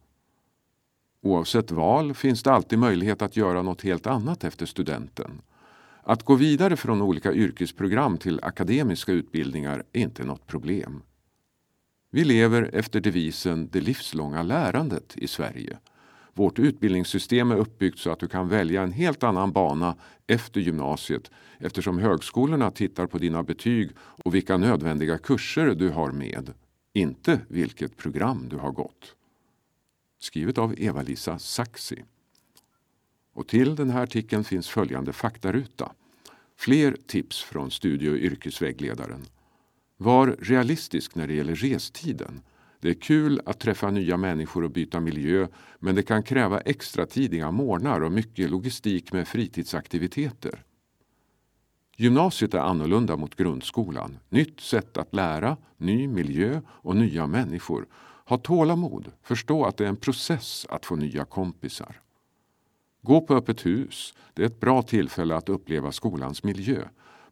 [1.23, 5.43] Oavsett val finns det alltid möjlighet att göra något helt annat efter studenten.
[6.03, 11.03] Att gå vidare från olika yrkesprogram till akademiska utbildningar är inte något problem.
[12.11, 15.79] Vi lever efter devisen det livslånga lärandet i Sverige.
[16.35, 21.31] Vårt utbildningssystem är uppbyggt så att du kan välja en helt annan bana efter gymnasiet
[21.59, 26.53] eftersom högskolorna tittar på dina betyg och vilka nödvändiga kurser du har med,
[26.93, 29.15] inte vilket program du har gått.
[30.21, 32.05] Skrivet av Eva-Lisa Saxi.
[33.35, 35.93] Och till den här artikeln finns följande faktaruta.
[36.57, 39.25] Fler tips från studie och yrkesvägledaren.
[39.97, 42.41] Var realistisk när det gäller restiden.
[42.83, 47.07] Det är kul att träffa nya människor och byta miljö men det kan kräva extra
[47.07, 50.63] tidiga morgnar och mycket logistik med fritidsaktiviteter.
[51.97, 54.19] Gymnasiet är annorlunda mot grundskolan.
[54.29, 57.87] Nytt sätt att lära, ny miljö och nya människor.
[58.27, 62.01] Ha tålamod, förstå att det är en process att få nya kompisar.
[63.03, 64.15] Gå på öppet hus.
[64.35, 66.85] Det är ett bra tillfälle att uppleva skolans miljö.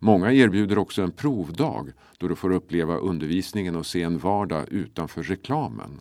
[0.02, 5.22] Många erbjuder också en provdag då du får uppleva undervisningen och se en vardag utanför
[5.22, 6.00] reklamen.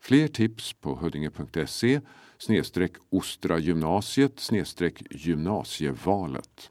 [0.00, 2.00] Fler tips på huddinge.se
[2.38, 6.70] snedstreck Ostra gymnasiet snedstreck gymnasievalet.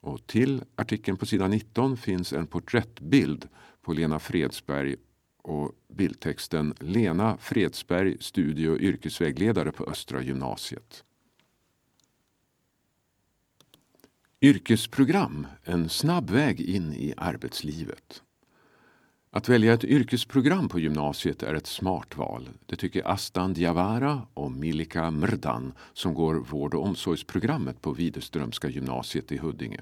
[0.00, 3.48] Och till artikeln på sidan 19 finns en porträttbild
[3.82, 4.96] på Lena Fredsberg
[5.42, 11.04] och bildtexten Lena Fredsberg, studie och yrkesvägledare på Östra gymnasiet.
[14.40, 18.22] Yrkesprogram, en snabb väg in i arbetslivet.
[19.30, 22.48] Att välja ett yrkesprogram på gymnasiet är ett smart val.
[22.66, 29.32] Det tycker Astan Diawara och Milika Mrdan som går vård och omsorgsprogrammet på Widerströmska gymnasiet
[29.32, 29.80] i Huddinge.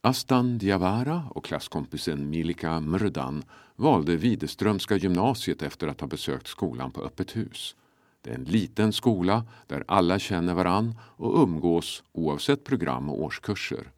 [0.00, 3.44] Astan Diawara och klasskompisen Milika Mrdan
[3.76, 7.76] valde Widerströmska gymnasiet efter att ha besökt skolan på öppet hus.
[8.22, 13.90] Det är en liten skola där alla känner varann och umgås oavsett program och årskurser.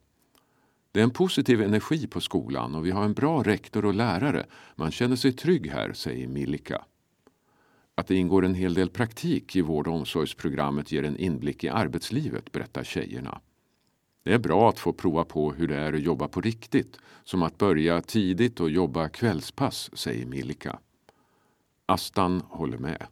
[0.93, 4.47] Det är en positiv energi på skolan och vi har en bra rektor och lärare.
[4.75, 6.85] Man känner sig trygg här, säger Milika.
[7.95, 11.69] Att det ingår en hel del praktik i vård och omsorgsprogrammet ger en inblick i
[11.69, 13.41] arbetslivet, berättar tjejerna.
[14.23, 17.43] Det är bra att få prova på hur det är att jobba på riktigt, som
[17.43, 20.79] att börja tidigt och jobba kvällspass, säger Milika.
[21.87, 23.07] Astan håller med.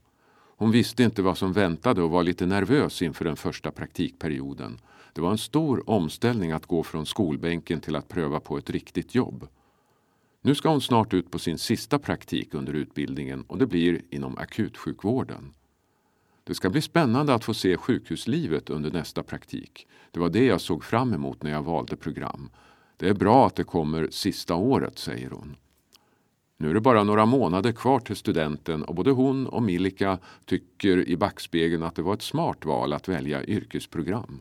[0.61, 4.79] Hon visste inte vad som väntade och var lite nervös inför den första praktikperioden.
[5.13, 9.15] Det var en stor omställning att gå från skolbänken till att pröva på ett riktigt
[9.15, 9.49] jobb.
[10.43, 14.39] Nu ska hon snart ut på sin sista praktik under utbildningen och det blir inom
[14.39, 15.55] akutsjukvården.
[16.45, 19.87] Det ska bli spännande att få se sjukhuslivet under nästa praktik.
[20.11, 22.51] Det var det jag såg fram emot när jag valde program.
[22.97, 25.57] Det är bra att det kommer sista året, säger hon.
[26.61, 31.09] Nu är det bara några månader kvar till studenten och både hon och Milika tycker
[31.09, 34.41] i backspegeln att det var ett smart val att välja yrkesprogram.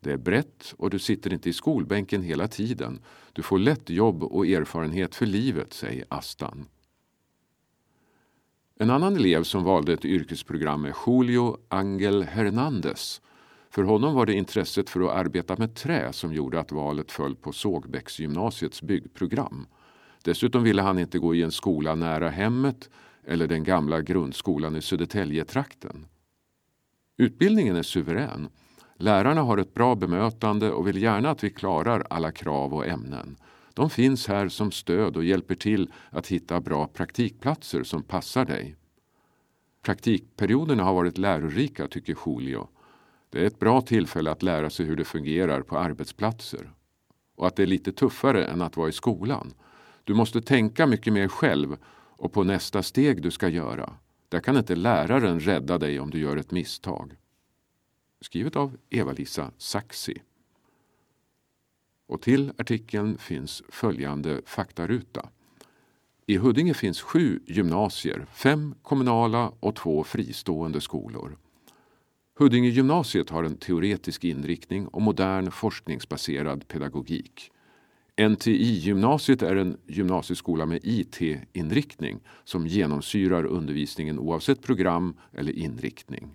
[0.00, 3.00] Det är brett och du sitter inte i skolbänken hela tiden.
[3.32, 6.66] Du får lätt jobb och erfarenhet för livet, säger Astan.
[8.78, 13.20] En annan elev som valde ett yrkesprogram är Julio Angel Hernandez.
[13.70, 17.36] För honom var det intresset för att arbeta med trä som gjorde att valet föll
[17.36, 19.66] på Sågbäcksgymnasiets byggprogram.
[20.24, 22.90] Dessutom ville han inte gå i en skola nära hemmet
[23.26, 26.06] eller den gamla grundskolan i Södertäljetrakten.
[27.16, 28.48] Utbildningen är suverän.
[28.96, 33.36] Lärarna har ett bra bemötande och vill gärna att vi klarar alla krav och ämnen.
[33.74, 38.76] De finns här som stöd och hjälper till att hitta bra praktikplatser som passar dig.
[39.82, 42.68] Praktikperioderna har varit lärorika, tycker Julio.
[43.30, 46.70] Det är ett bra tillfälle att lära sig hur det fungerar på arbetsplatser.
[47.36, 49.54] Och att det är lite tuffare än att vara i skolan.
[50.04, 51.76] Du måste tänka mycket mer själv
[52.16, 53.94] och på nästa steg du ska göra.
[54.28, 57.16] Där kan inte läraren rädda dig om du gör ett misstag.
[58.20, 60.22] Skrivet av Eva-Lisa Saxi.
[62.06, 65.28] Och till artikeln finns följande faktaruta.
[66.26, 71.38] I Huddinge finns sju gymnasier, fem kommunala och två fristående skolor.
[72.38, 77.50] Huddinge gymnasiet har en teoretisk inriktning och modern forskningsbaserad pedagogik.
[78.16, 86.30] NTI-gymnasiet är en gymnasieskola med IT-inriktning som genomsyrar undervisningen oavsett program eller inriktning.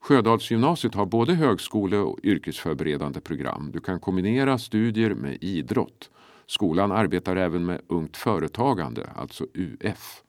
[0.00, 3.70] Sjödalsgymnasiet har både högskole och yrkesförberedande program.
[3.72, 6.10] Du kan kombinera studier med idrott.
[6.46, 10.22] Skolan arbetar även med Ungt Företagande, alltså UF.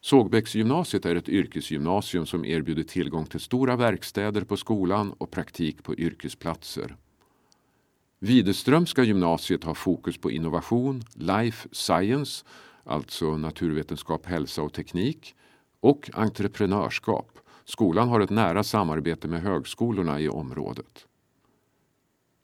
[0.00, 5.94] Sågbäcksgymnasiet är ett yrkesgymnasium som erbjuder tillgång till stora verkstäder på skolan och praktik på
[5.94, 6.96] yrkesplatser.
[8.24, 12.44] Widerströmska gymnasiet har fokus på innovation, life science,
[12.84, 15.34] alltså naturvetenskap, hälsa och teknik,
[15.80, 17.38] och entreprenörskap.
[17.64, 21.06] Skolan har ett nära samarbete med högskolorna i området.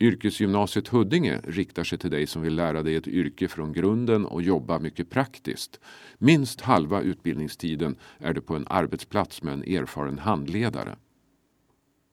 [0.01, 4.43] Yrkesgymnasiet Huddinge riktar sig till dig som vill lära dig ett yrke från grunden och
[4.43, 5.81] jobba mycket praktiskt.
[6.19, 10.97] Minst halva utbildningstiden är du på en arbetsplats med en erfaren handledare.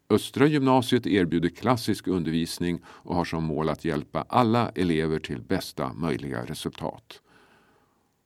[0.09, 5.93] Östra gymnasiet erbjuder klassisk undervisning och har som mål att hjälpa alla elever till bästa
[5.93, 7.21] möjliga resultat.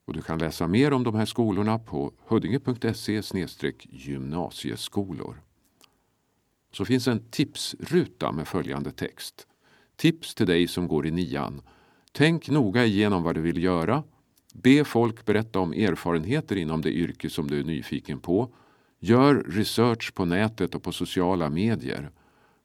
[0.06, 3.22] Och du kan läsa mer om de här skolorna på huddinge.se
[3.90, 5.42] gymnasieskolor.
[6.72, 9.48] Så finns en tipsruta med följande text.
[9.96, 11.62] Tips till dig som går i nian.
[12.12, 14.04] Tänk noga igenom vad du vill göra.
[14.54, 18.54] Be folk berätta om erfarenheter inom det yrke som du är nyfiken på.
[19.04, 22.12] Gör research på nätet och på sociala medier.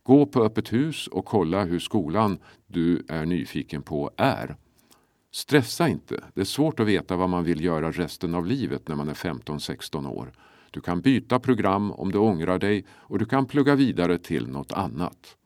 [0.02, 4.56] Gå på öppet hus och kolla hur skolan du är nyfiken på är.
[5.32, 6.24] Stressa inte.
[6.34, 9.14] Det är svårt att veta vad man vill göra resten av livet när man är
[9.14, 10.32] 15-16 år.
[10.70, 14.72] Du kan byta program om du ångrar dig och du kan plugga vidare till något
[14.72, 15.36] annat.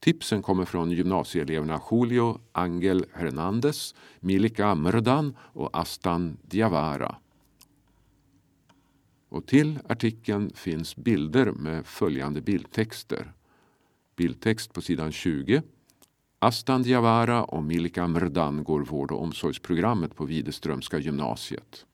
[0.00, 7.16] Tipsen kommer från gymnasieeleverna Julio Angel Hernandez, Milika Mrdan och Astan Diawara.
[9.30, 13.32] Och till artikeln finns bilder med följande bildtexter.
[14.16, 15.62] Bildtext på sidan 20
[16.38, 21.86] Astan Diawara och Milika Mrdan går vård och omsorgsprogrammet på Widerströmska gymnasiet.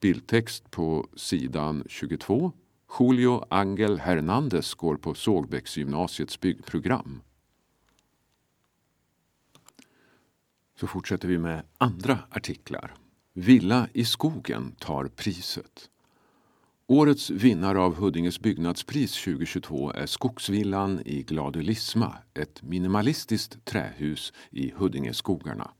[0.00, 2.52] Bildtext på sidan 22.
[2.98, 7.22] Julio Angel Hernandez går på Sågbäcksgymnasiets byggprogram.
[10.80, 12.94] Så fortsätter vi med andra artiklar.
[13.32, 15.88] Villa i skogen tar priset.
[16.92, 25.70] Årets vinnare av Huddinges byggnadspris 2022 är Skogsvillan i Gladelisma, ett minimalistiskt trähus i Huddingeskogarna.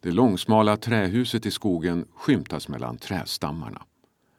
[0.00, 3.82] Det långsmala trähuset i skogen skymtas mellan trästammarna.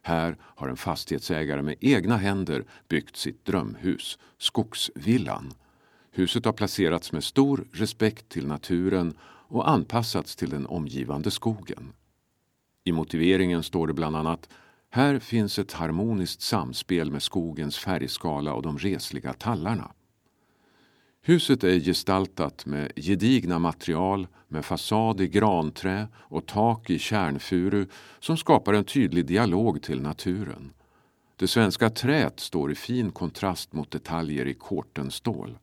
[0.01, 5.53] Här har en fastighetsägare med egna händer byggt sitt drömhus, Skogsvillan.
[6.11, 9.13] Huset har placerats med stor respekt till naturen
[9.47, 11.93] och anpassats till den omgivande skogen.
[12.83, 14.49] I motiveringen står det bland annat
[14.97, 19.91] här finns ett harmoniskt samspel med skogens färgskala och de resliga tallarna.
[21.21, 27.87] Huset är gestaltat med gedigna material med fasad i granträ och tak i kärnfuru
[28.19, 30.73] som skapar en tydlig dialog till naturen.
[31.35, 35.57] Det svenska träet står i fin kontrast mot detaljer i kortenstål.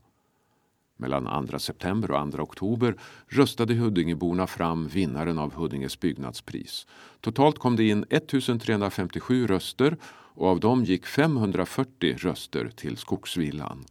[0.97, 2.97] Mellan 2 september och 2 oktober
[3.29, 6.87] röstade Huddingeborna fram vinnaren av Huddinges byggnadspris.
[7.21, 9.97] Totalt kom det in 1357 röster
[10.35, 13.85] och av dem gick 540 röster till Skogsvillan.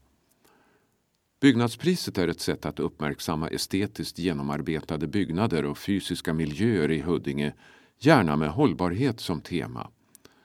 [1.41, 7.53] Byggnadspriset är ett sätt att uppmärksamma estetiskt genomarbetade byggnader och fysiska miljöer i Huddinge,
[7.99, 9.89] gärna med hållbarhet som tema.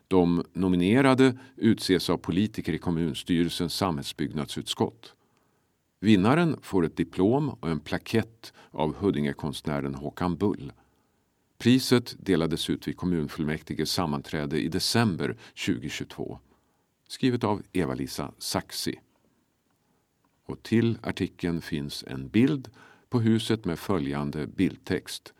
[0.09, 5.15] De nominerade utses av politiker i kommunstyrelsens samhällsbyggnadsutskott.
[6.01, 10.73] Vinnaren får ett diplom och en plakett av Huddingekonstnären Håkan Bull.
[11.59, 15.37] Priset delades ut vid kommunfullmäktiges sammanträde i december
[15.67, 16.39] 2022.
[17.09, 19.01] Skrivet av Eva-Lisa Saxi.
[20.45, 22.71] Och till artikeln finns en bild
[23.09, 25.35] på huset med följande bildtext.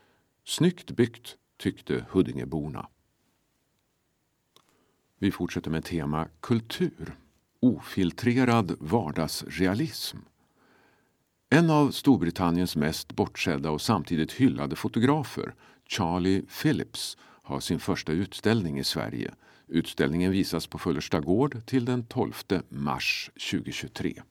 [0.45, 2.89] Snyggt byggt, tyckte Huddingeborna.
[5.19, 7.17] Vi fortsätter med tema kultur.
[7.61, 10.19] Ofiltrerad vardagsrealism.
[11.51, 15.55] En av Storbritanniens mest bortsedda och samtidigt hyllade fotografer,
[15.87, 19.35] Charlie Phillips, har sin första utställning i Sverige.
[19.69, 22.33] Utställningen visas på Fullersta gård till den 12
[22.69, 24.23] mars 2023.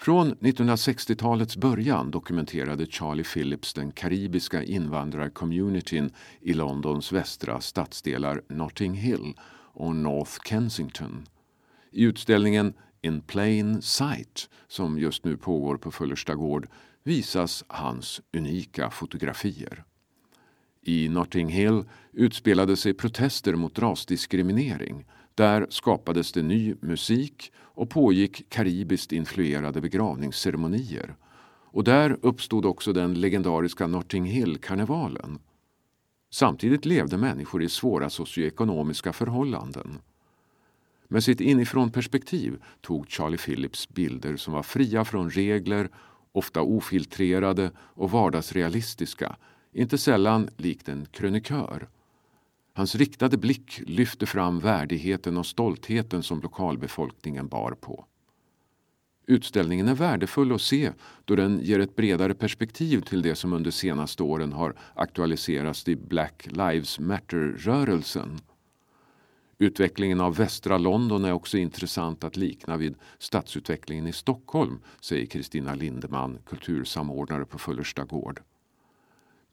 [0.00, 9.34] Från 1960-talets början dokumenterade Charlie Phillips den karibiska invandrarcommunityn i Londons västra stadsdelar Notting Hill
[9.72, 11.26] och North Kensington.
[11.90, 12.74] I utställningen
[13.06, 16.68] in Plain Sight, som just nu pågår på Fullersta gård,
[17.04, 19.84] visas hans unika fotografier.
[20.82, 25.04] I Notting Hill utspelade sig protester mot rasdiskriminering.
[25.34, 31.16] Där skapades det ny musik och pågick karibiskt influerade begravningsceremonier.
[31.72, 35.38] Och där uppstod också den legendariska Notting Hill-karnevalen.
[36.30, 39.98] Samtidigt levde människor i svåra socioekonomiska förhållanden.
[41.08, 45.88] Med sitt inifrån perspektiv tog Charlie Phillips bilder som var fria från regler,
[46.32, 49.36] ofta ofiltrerade och vardagsrealistiska,
[49.72, 51.88] inte sällan likt en krönikör.
[52.72, 58.04] Hans riktade blick lyfte fram värdigheten och stoltheten som lokalbefolkningen bar på.
[59.26, 60.92] Utställningen är värdefull att se
[61.24, 65.96] då den ger ett bredare perspektiv till det som under senaste åren har aktualiserats i
[65.96, 68.40] Black Lives Matter-rörelsen.
[69.58, 75.74] Utvecklingen av västra London är också intressant att likna vid stadsutvecklingen i Stockholm, säger Kristina
[75.74, 78.40] Lindeman, kultursamordnare på Fullersta gård.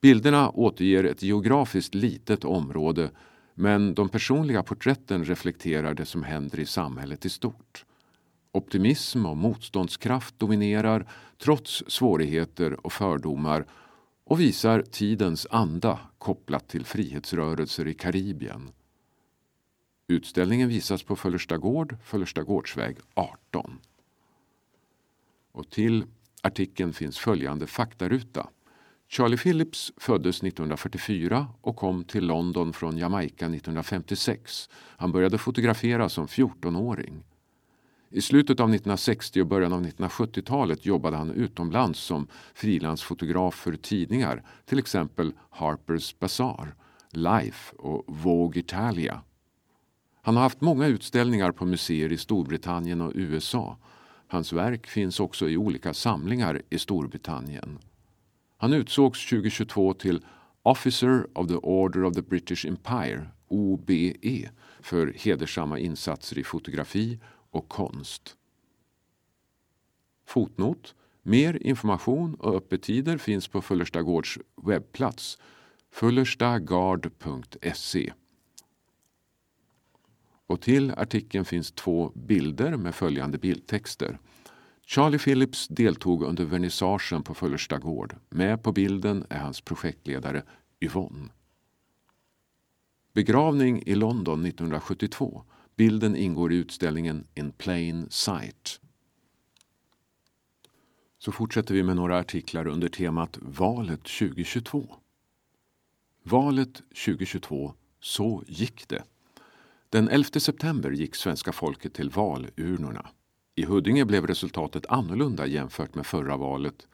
[0.02, 3.12] Bilderna återger ett geografiskt litet område
[3.56, 7.86] men de personliga porträtten reflekterar det som händer i samhället i stort.
[8.52, 13.66] Optimism och motståndskraft dominerar trots svårigheter och fördomar
[14.24, 18.70] och visar tidens anda kopplat till frihetsrörelser i Karibien.
[20.08, 23.80] Utställningen visas på Föllersta gård, Föllersta gårdsväg 18.
[25.52, 26.06] Och till
[26.42, 28.50] artikeln finns följande faktaruta.
[29.08, 34.70] Charlie Phillips föddes 1944 och kom till London från Jamaica 1956.
[34.74, 37.24] Han började fotografera som 14-åring.
[38.10, 44.44] I slutet av 1960 och början av 1970-talet jobbade han utomlands som frilansfotograf för tidningar,
[44.66, 46.76] till exempel Harper's Bazaar,
[47.12, 49.22] Life och Vogue Italia.
[50.26, 53.78] Han har haft många utställningar på museer i Storbritannien och USA.
[54.28, 57.80] Hans verk finns också i olika samlingar i Storbritannien.
[58.58, 60.26] Han utsågs 2022 till
[60.62, 64.50] Officer of the Order of the British Empire, OBE,
[64.82, 67.20] för hedersamma insatser i fotografi
[67.52, 68.36] och konst.
[70.26, 70.96] Fotnot.
[71.24, 75.38] Mer information och öppettider finns på Fullersta Gårds webbplats
[75.92, 78.14] fullerstagard.se.
[80.48, 84.20] Och till artikeln finns två bilder med följande bildtexter.
[84.86, 88.16] Charlie Phillips deltog under vernissagen på Fullersta gård.
[88.30, 90.44] Med på bilden är hans projektledare
[90.82, 91.30] Yvonne.
[93.14, 95.44] Begravning i London 1972.
[95.76, 98.80] Bilden ingår i utställningen In plain sight.
[101.18, 104.96] Så fortsätter vi med några artiklar under temat Valet 2022.
[106.24, 109.04] Valet 2022, så gick det.
[109.94, 113.10] Den 11 september gick svenska folket till valurnorna.
[113.56, 116.88] I Huddinge blev resultatet annorlunda jämfört med förra valet.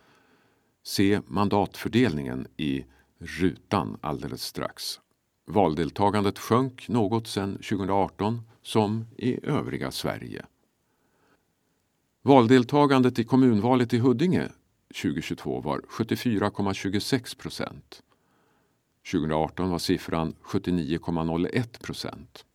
[0.84, 2.86] Se mandatfördelningen i
[3.20, 5.00] rutan alldeles strax.
[5.48, 10.46] Valdeltagandet sjönk något sedan 2018 som i övriga Sverige.
[12.22, 14.50] Valdeltagandet i kommunvalet i Huddinge
[15.02, 18.04] 2022 var 74,26 procent.
[19.12, 22.46] 2018 var siffran 79,01 procent.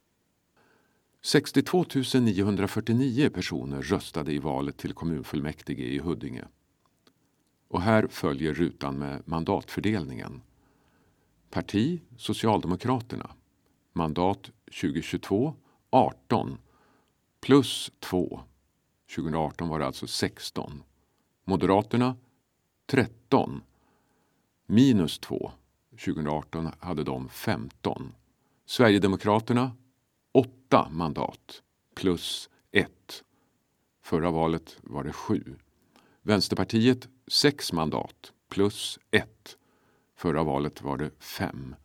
[1.25, 1.85] 62
[2.21, 6.45] 949 personer röstade i valet till kommunfullmäktige i Huddinge.
[7.69, 10.43] Och här följer rutan med mandatfördelningen.
[11.51, 13.31] Parti Socialdemokraterna.
[13.93, 14.51] Mandat
[14.81, 15.55] 2022
[15.91, 16.59] 18
[17.41, 18.41] plus 2.
[19.15, 20.83] 2018 var det alltså 16.
[21.45, 22.17] Moderaterna
[22.87, 23.63] 13
[24.67, 25.51] minus 2.
[25.91, 28.15] 2018 hade de 15.
[28.67, 29.73] Sverigedemokraterna
[30.75, 31.63] åtta mandat
[31.95, 33.25] plus ett.
[34.03, 35.57] Förra valet var det sju.
[36.23, 39.57] Vänsterpartiet sex mandat plus ett.
[40.17, 41.77] Förra valet var det fem.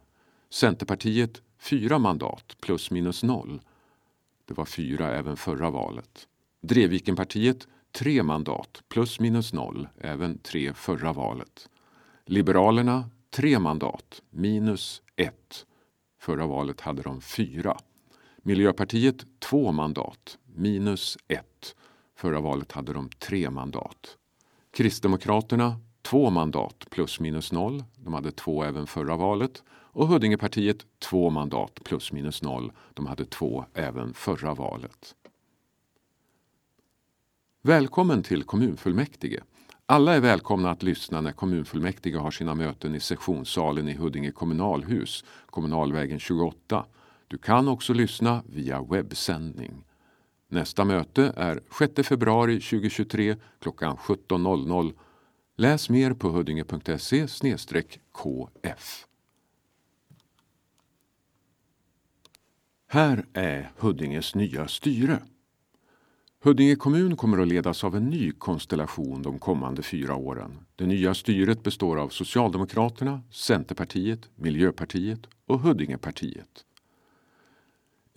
[0.49, 3.61] Centerpartiet fyra mandat plus minus noll.
[4.45, 6.27] Det var fyra även förra valet.
[6.61, 11.69] Drevikenpartiet tre mandat plus minus noll, även tre förra valet.
[12.25, 15.65] Liberalerna tre mandat minus ett.
[16.19, 17.77] Förra valet hade de fyra.
[18.43, 21.75] Miljöpartiet två mandat minus ett.
[22.15, 24.17] Förra valet hade de tre mandat.
[24.71, 27.83] Kristdemokraterna två mandat plus minus noll.
[27.95, 29.63] De hade två även förra valet.
[29.69, 32.71] Och Huddingepartiet två mandat plus minus noll.
[32.93, 35.15] De hade två även förra valet.
[37.61, 39.39] Välkommen till kommunfullmäktige.
[39.85, 45.23] Alla är välkomna att lyssna när kommunfullmäktige har sina möten i sessionssalen i Huddinge kommunalhus,
[45.45, 46.85] Kommunalvägen 28.
[47.29, 49.83] Du kan också lyssna via webbsändning.
[50.47, 54.93] Nästa möte är 6 februari 2023 klockan 17.00.
[55.57, 57.27] Läs mer på huddinge.se
[58.13, 59.05] kf.
[62.87, 65.23] Här är Huddinges nya styre.
[66.43, 70.65] Huddinge kommun kommer att ledas av en ny konstellation de kommande fyra åren.
[70.75, 76.65] Det nya styret består av Socialdemokraterna, Centerpartiet, Miljöpartiet och Huddingepartiet.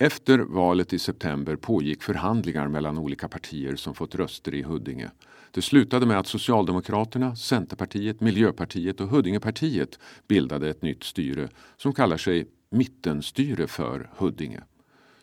[0.02, 5.10] Efter valet i september pågick förhandlingar mellan olika partier som fått röster i Huddinge.
[5.50, 9.98] Det slutade med att Socialdemokraterna, Centerpartiet, Miljöpartiet och Huddingepartiet
[10.28, 14.60] bildade ett nytt styre som kallar sig Mittenstyre för Huddinge.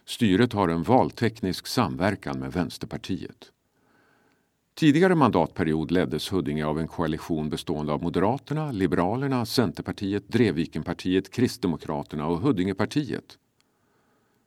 [0.06, 3.52] Styret har en valteknisk samverkan med Vänsterpartiet.
[4.76, 12.40] Tidigare mandatperiod leddes Huddinge av en koalition bestående av Moderaterna, Liberalerna, Centerpartiet, Drevvikenpartiet, Kristdemokraterna och
[12.40, 13.38] Huddingepartiet.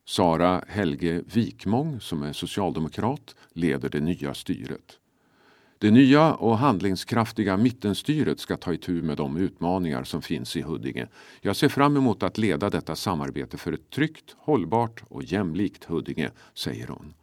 [0.04, 4.98] Sara Helge Wikmång, som är socialdemokrat, leder det nya styret.
[5.78, 11.08] Det nya och handlingskraftiga mittenstyret ska ta itu med de utmaningar som finns i Huddinge.
[11.40, 16.30] Jag ser fram emot att leda detta samarbete för ett tryggt, hållbart och jämlikt Huddinge,
[16.54, 17.14] säger hon.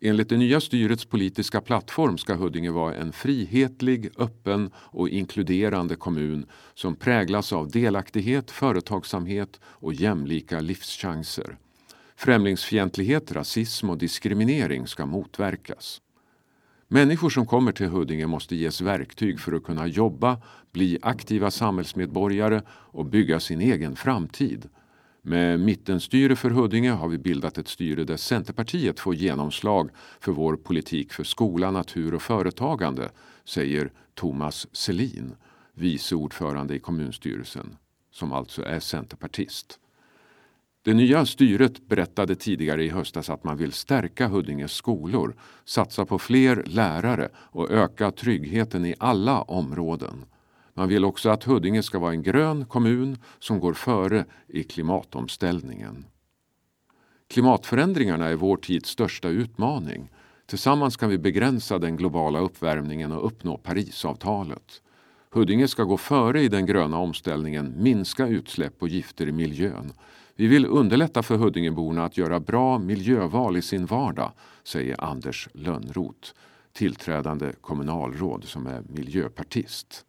[0.00, 6.46] Enligt det nya styrets politiska plattform ska Huddinge vara en frihetlig, öppen och inkluderande kommun
[6.74, 11.56] som präglas av delaktighet, företagsamhet och jämlika livschanser.
[12.24, 16.00] Främlingsfientlighet, rasism och diskriminering ska motverkas.
[16.88, 20.42] Människor som kommer till Huddinge måste ges verktyg för att kunna jobba,
[20.72, 24.68] bli aktiva samhällsmedborgare och bygga sin egen framtid.
[25.22, 30.56] Med mittenstyre för Huddinge har vi bildat ett styre där Centerpartiet får genomslag för vår
[30.56, 33.10] politik för skola, natur och företagande,
[33.44, 35.34] säger Thomas Selin,
[35.74, 37.76] vice ordförande i kommunstyrelsen,
[38.10, 39.78] som alltså är centerpartist.
[40.84, 46.18] Det nya styret berättade tidigare i höstas att man vill stärka Huddinges skolor, satsa på
[46.18, 50.24] fler lärare och öka tryggheten i alla områden.
[50.74, 56.04] Man vill också att Huddinge ska vara en grön kommun som går före i klimatomställningen.
[57.28, 60.10] Klimatförändringarna är vår tids största utmaning.
[60.46, 64.82] Tillsammans kan vi begränsa den globala uppvärmningen och uppnå Parisavtalet.
[65.30, 69.92] Huddinge ska gå före i den gröna omställningen, minska utsläpp och gifter i miljön.
[70.34, 74.32] Vi vill underlätta för Huddingeborna att göra bra miljöval i sin vardag,
[74.64, 76.30] säger Anders Lönnroth,
[76.72, 80.04] tillträdande kommunalråd som är miljöpartist.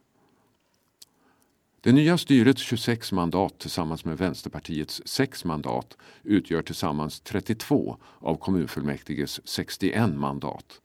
[1.82, 9.47] Det nya styrets 26 mandat tillsammans med Vänsterpartiets 6 mandat utgör tillsammans 32 av kommunfullmäktiges
[9.47, 10.82] 61 mandat.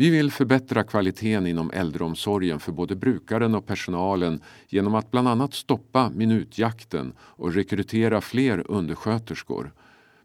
[0.00, 5.54] Vi vill förbättra kvaliteten inom äldreomsorgen för både brukaren och personalen genom att bland annat
[5.54, 9.72] stoppa minutjakten och rekrytera fler undersköterskor.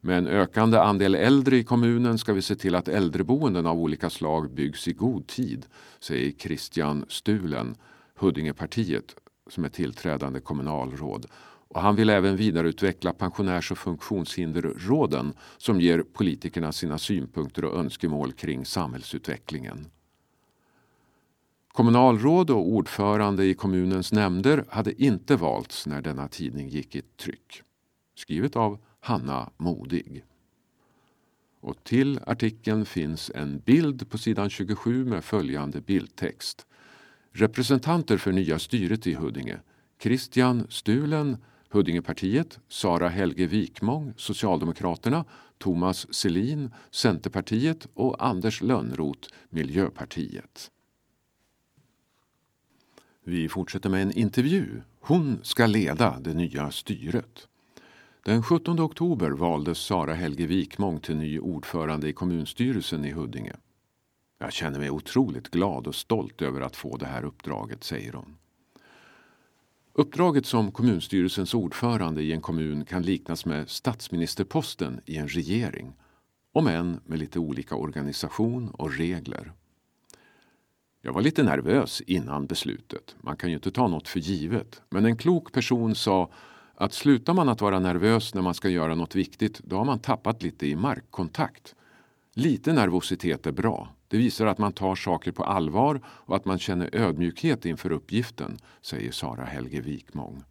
[0.02, 4.10] Med en ökande andel äldre i kommunen ska vi se till att äldreboenden av olika
[4.10, 5.66] slag byggs i god tid,
[6.00, 7.76] säger Christian Stulen,
[8.16, 9.16] Huddingepartiet,
[9.50, 11.26] som är tillträdande kommunalråd.
[11.74, 18.34] Och han vill även vidareutveckla pensionärs och funktionshinderråden som ger politikerna sina synpunkter och önskemål
[18.34, 19.88] kring samhällsutvecklingen.
[21.68, 27.62] Kommunalråd och ordförande i kommunens nämnder hade inte valts när denna tidning gick i tryck.
[28.16, 30.26] Skrivet av Hanna Modig.
[31.62, 36.66] Och till artikeln finns en bild på sidan 27 med följande bildtext.
[37.32, 39.60] Representanter för nya styret i Huddinge.
[40.00, 41.38] Christian Stulen,
[41.74, 45.26] Huddingepartiet, Sara Helge Wikmång, Socialdemokraterna,
[45.58, 50.72] Thomas Selin, Centerpartiet och Anders Lönnroth, Miljöpartiet.
[53.24, 54.82] Vi fortsätter med en intervju.
[55.00, 57.48] Hon ska leda det nya styret.
[58.26, 63.56] Den 17 oktober valdes Sara Helge Wikmång till ny ordförande i kommunstyrelsen i Huddinge.
[64.40, 68.38] Jag känner mig otroligt glad och stolt över att få det här uppdraget, säger hon.
[69.96, 75.94] Uppdraget som kommunstyrelsens ordförande i en kommun kan liknas med statsministerposten i en regering,
[76.54, 79.54] om än med lite olika organisation och regler.
[81.02, 83.16] Jag var lite nervös innan beslutet.
[83.22, 84.82] Man kan ju inte ta något för givet.
[84.90, 86.32] Men en klok person sa
[86.76, 90.00] att slutar man att vara nervös när man ska göra något viktigt, då har man
[90.00, 91.76] tappat lite i markkontakt.
[92.34, 93.90] Lite nervositet är bra.
[94.14, 98.58] Det visar att man tar saker på allvar och att man känner ödmjukhet inför uppgiften,
[98.82, 100.44] säger Sara Helge Wikmång.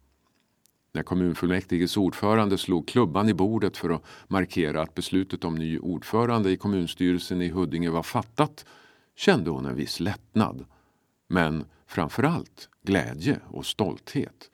[0.93, 6.51] När kommunfullmäktiges ordförande slog klubban i bordet för att markera att beslutet om ny ordförande
[6.51, 8.65] i kommunstyrelsen i Huddinge var fattat
[9.15, 10.65] kände hon en viss lättnad.
[11.27, 14.49] Men framförallt glädje och stolthet.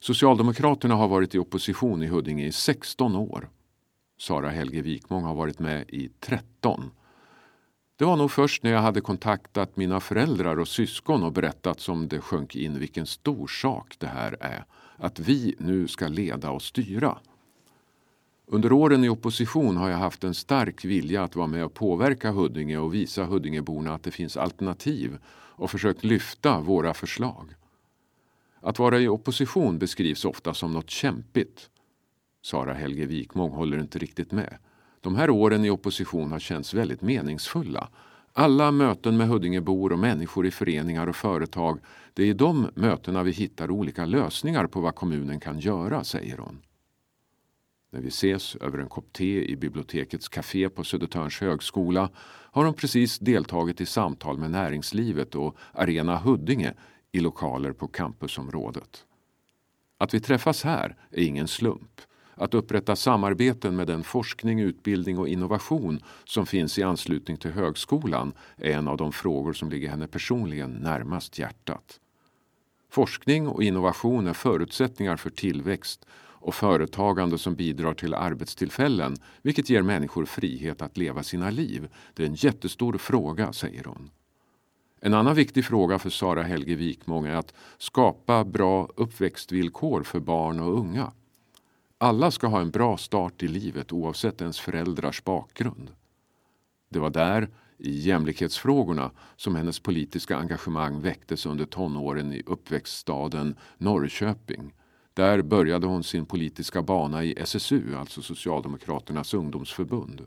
[0.00, 3.48] Socialdemokraterna har varit i opposition i Huddinge i 16 år.
[4.18, 6.90] Sara Helge Wikmång har varit med i 13.
[7.98, 12.08] Det var nog först när jag hade kontaktat mina föräldrar och syskon och berättat som
[12.08, 14.64] det sjönk in vilken stor sak det här är.
[14.96, 17.18] Att vi nu ska leda och styra.
[18.46, 22.30] Under åren i opposition har jag haft en stark vilja att vara med och påverka
[22.30, 27.54] Huddinge och visa Huddingeborna att det finns alternativ och försökt lyfta våra förslag.
[28.60, 31.70] Att vara i opposition beskrivs ofta som något kämpigt.
[32.42, 34.58] Sara Helge Wikmång håller inte riktigt med.
[35.00, 37.88] De här åren i opposition har känts väldigt meningsfulla.
[38.32, 41.80] Alla möten med Huddingebor och människor i föreningar och företag,
[42.14, 46.38] det är i de mötena vi hittar olika lösningar på vad kommunen kan göra, säger
[46.38, 46.62] hon.
[47.90, 52.10] När vi ses över en kopp te i bibliotekets café på Södertörns högskola
[52.50, 56.74] har hon precis deltagit i samtal med näringslivet och Arena Huddinge
[57.12, 59.04] i lokaler på campusområdet.
[59.98, 62.00] Att vi träffas här är ingen slump.
[62.38, 68.32] Att upprätta samarbeten med den forskning, utbildning och innovation som finns i anslutning till högskolan
[68.56, 72.00] är en av de frågor som ligger henne personligen närmast hjärtat.
[72.90, 76.06] Forskning och innovation är förutsättningar för tillväxt
[76.40, 81.88] och företagande som bidrar till arbetstillfällen vilket ger människor frihet att leva sina liv.
[82.14, 84.10] Det är en jättestor fråga, säger hon.
[85.00, 90.60] En annan viktig fråga för Sara Helge Wikmång är att skapa bra uppväxtvillkor för barn
[90.60, 91.12] och unga.
[92.00, 95.90] Alla ska ha en bra start i livet oavsett ens föräldrars bakgrund.
[96.88, 104.74] Det var där, i jämlikhetsfrågorna, som hennes politiska engagemang väcktes under tonåren i uppväxtstaden Norrköping.
[105.14, 110.26] Där började hon sin politiska bana i SSU, alltså Socialdemokraternas ungdomsförbund.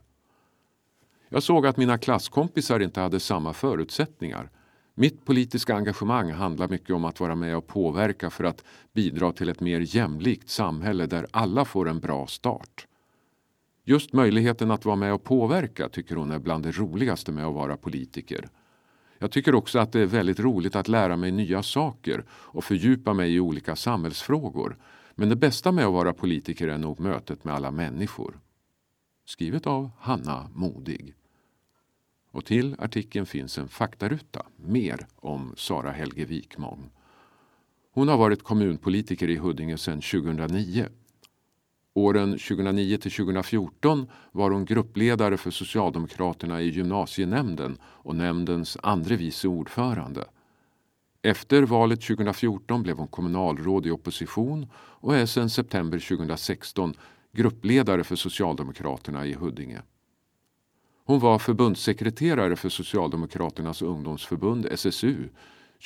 [1.30, 4.50] Jag såg att mina klasskompisar inte hade samma förutsättningar
[5.02, 9.50] mitt politiska engagemang handlar mycket om att vara med och påverka för att bidra till
[9.50, 12.88] ett mer jämlikt samhälle där alla får en bra start.
[13.84, 17.54] Just möjligheten att vara med och påverka tycker hon är bland det roligaste med att
[17.54, 18.50] vara politiker.
[19.20, 23.14] Jag tycker också att det är väldigt roligt att lära mig nya saker och fördjupa
[23.14, 24.78] mig i olika samhällsfrågor.
[25.16, 28.40] Men det bästa med att vara politiker är nog mötet med alla människor.
[29.26, 31.16] Skrivet av Hanna Modig.
[32.32, 36.90] Och till artikeln finns en faktaruta, mer om Sara Helge Wikmång.
[37.92, 40.88] Hon har varit kommunpolitiker i Huddinge sedan 2009.
[41.94, 49.48] Åren 2009 till 2014 var hon gruppledare för Socialdemokraterna i gymnasienämnden och nämndens andre vice
[49.48, 50.26] ordförande.
[51.22, 56.94] Efter valet 2014 blev hon kommunalråd i opposition och är sedan september 2016
[57.32, 59.82] gruppledare för Socialdemokraterna i Huddinge.
[61.12, 65.30] Hon var förbundssekreterare för Socialdemokraternas ungdomsförbund SSU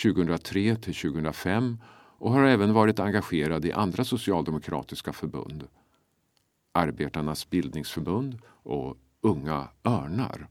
[0.04, 1.78] 2003 till 2005
[2.18, 5.68] och har även varit engagerad i andra socialdemokratiska förbund.
[6.72, 10.48] Arbetarnas bildningsförbund och Unga Örnar.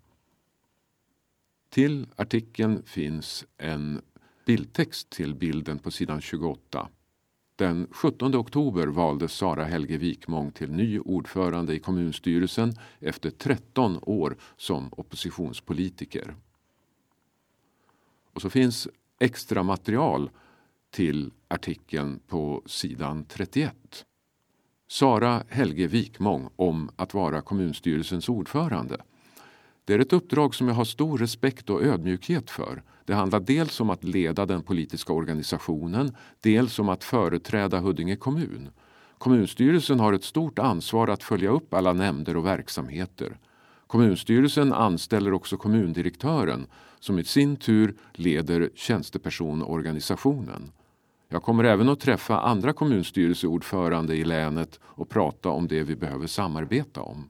[1.68, 4.00] Till artikeln finns en
[4.46, 6.88] bildtext till bilden på sidan 28
[7.56, 14.36] den 17 oktober valdes Sara Helge Wikmång till ny ordförande i kommunstyrelsen efter 13 år
[14.56, 16.34] som oppositionspolitiker.
[18.32, 18.88] Och så finns
[19.18, 20.30] extra material
[20.90, 24.06] till artikeln på sidan 31.
[24.88, 28.96] Sara Helge Wikmång om att vara kommunstyrelsens ordförande.
[29.84, 32.82] Det är ett uppdrag som jag har stor respekt och ödmjukhet för.
[33.04, 38.70] Det handlar dels om att leda den politiska organisationen, dels om att företräda Huddinge kommun.
[39.18, 43.38] Kommunstyrelsen har ett stort ansvar att följa upp alla nämnder och verksamheter.
[43.86, 46.66] Kommunstyrelsen anställer också kommundirektören
[47.00, 50.72] som i sin tur leder tjänstepersonorganisationen.
[51.28, 56.26] Jag kommer även att träffa andra kommunstyrelseordförande i länet och prata om det vi behöver
[56.26, 57.28] samarbeta om.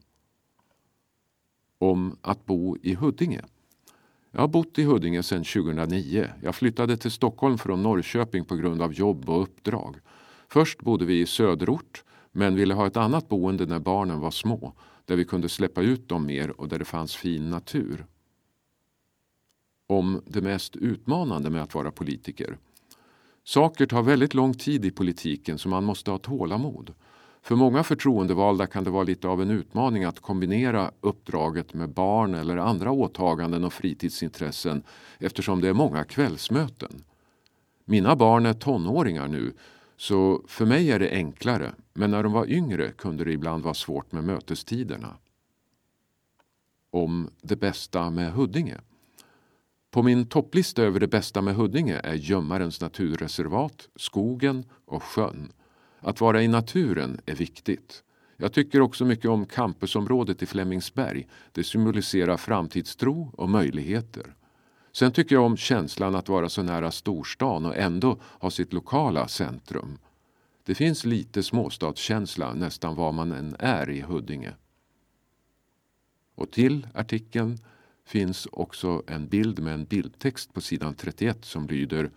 [1.85, 3.41] Om att bo i Huddinge.
[4.31, 6.27] Jag har bott i Huddinge sedan 2009.
[6.41, 9.95] Jag flyttade till Stockholm från Norrköping på grund av jobb och uppdrag.
[10.47, 14.73] Först bodde vi i söderort men ville ha ett annat boende när barnen var små
[15.05, 18.05] där vi kunde släppa ut dem mer och där det fanns fin natur.
[19.87, 22.57] Om det mest utmanande med att vara politiker.
[23.43, 26.93] Saker tar väldigt lång tid i politiken så man måste ha tålamod.
[27.45, 32.33] För många förtroendevalda kan det vara lite av en utmaning att kombinera uppdraget med barn
[32.33, 34.83] eller andra åtaganden och fritidsintressen
[35.19, 37.03] eftersom det är många kvällsmöten.
[37.85, 39.53] Mina barn är tonåringar nu
[39.97, 43.73] så för mig är det enklare men när de var yngre kunde det ibland vara
[43.73, 45.17] svårt med mötestiderna.
[46.91, 48.77] Om det bästa med Huddinge.
[49.91, 55.51] På min topplista över det bästa med Huddinge är Gömmarens naturreservat, skogen och sjön.
[56.05, 58.03] Att vara i naturen är viktigt.
[58.37, 61.27] Jag tycker också mycket om campusområdet i Flemingsberg.
[61.51, 64.35] Det symboliserar framtidstro och möjligheter.
[64.91, 69.27] Sen tycker jag om känslan att vara så nära storstan och ändå ha sitt lokala
[69.27, 69.97] centrum.
[70.65, 74.53] Det finns lite småstadskänsla nästan var man än är i Huddinge.
[76.35, 77.57] Och till artikeln
[78.05, 82.11] finns också en bild med en bildtext på sidan 31 som lyder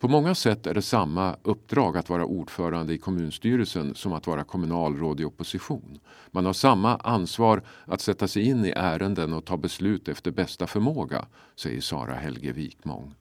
[0.00, 4.44] på många sätt är det samma uppdrag att vara ordförande i kommunstyrelsen som att vara
[4.44, 6.00] kommunalråd i opposition.
[6.30, 10.66] Man har samma ansvar att sätta sig in i ärenden och ta beslut efter bästa
[10.66, 11.26] förmåga,
[11.56, 13.14] säger Sara Helge Wikmång.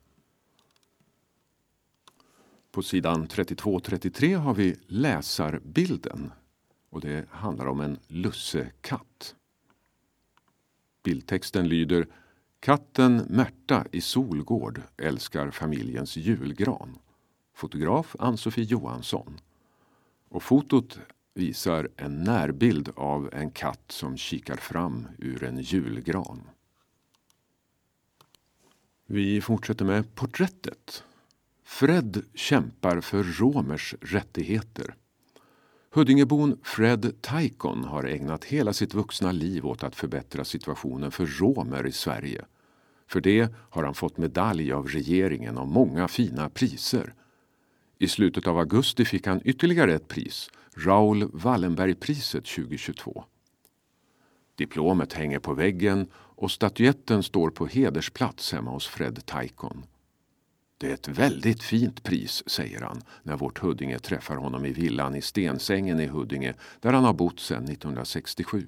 [2.71, 6.32] På sidan 32-33 har vi läsarbilden
[6.89, 9.36] och det handlar om en lussekatt.
[11.03, 12.07] Bildtexten lyder
[12.62, 16.97] Katten Märta i Solgård älskar familjens julgran.
[17.53, 19.39] Fotograf Ann-Sofie Johansson.
[20.30, 20.99] Och fotot
[21.34, 26.41] visar en närbild av en katt som kikar fram ur en julgran.
[29.05, 31.03] Vi fortsätter med porträttet.
[31.64, 34.95] Fred kämpar för romers rättigheter.
[35.91, 41.87] Huddingebon Fred Taikon har ägnat hela sitt vuxna liv åt att förbättra situationen för romer
[41.87, 42.45] i Sverige.
[43.07, 47.13] För det har han fått medalj av regeringen och många fina priser.
[47.97, 53.23] I slutet av augusti fick han ytterligare ett pris, Raoul Wallenbergpriset 2022.
[54.55, 59.83] Diplomet hänger på väggen och statyetten står på hedersplats hemma hos Fred Taikon.
[60.80, 65.15] Det är ett väldigt fint pris, säger han när vårt Huddinge träffar honom i villan
[65.15, 68.65] i Stensängen i Huddinge där han har bott sedan 1967.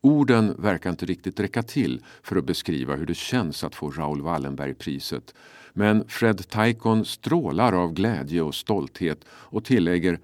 [0.00, 4.22] Orden verkar inte riktigt räcka till för att beskriva hur det känns att få Raoul
[4.22, 5.34] Wallenberg-priset.
[5.72, 10.20] Men Fred Taikon strålar av glädje och stolthet och tillägger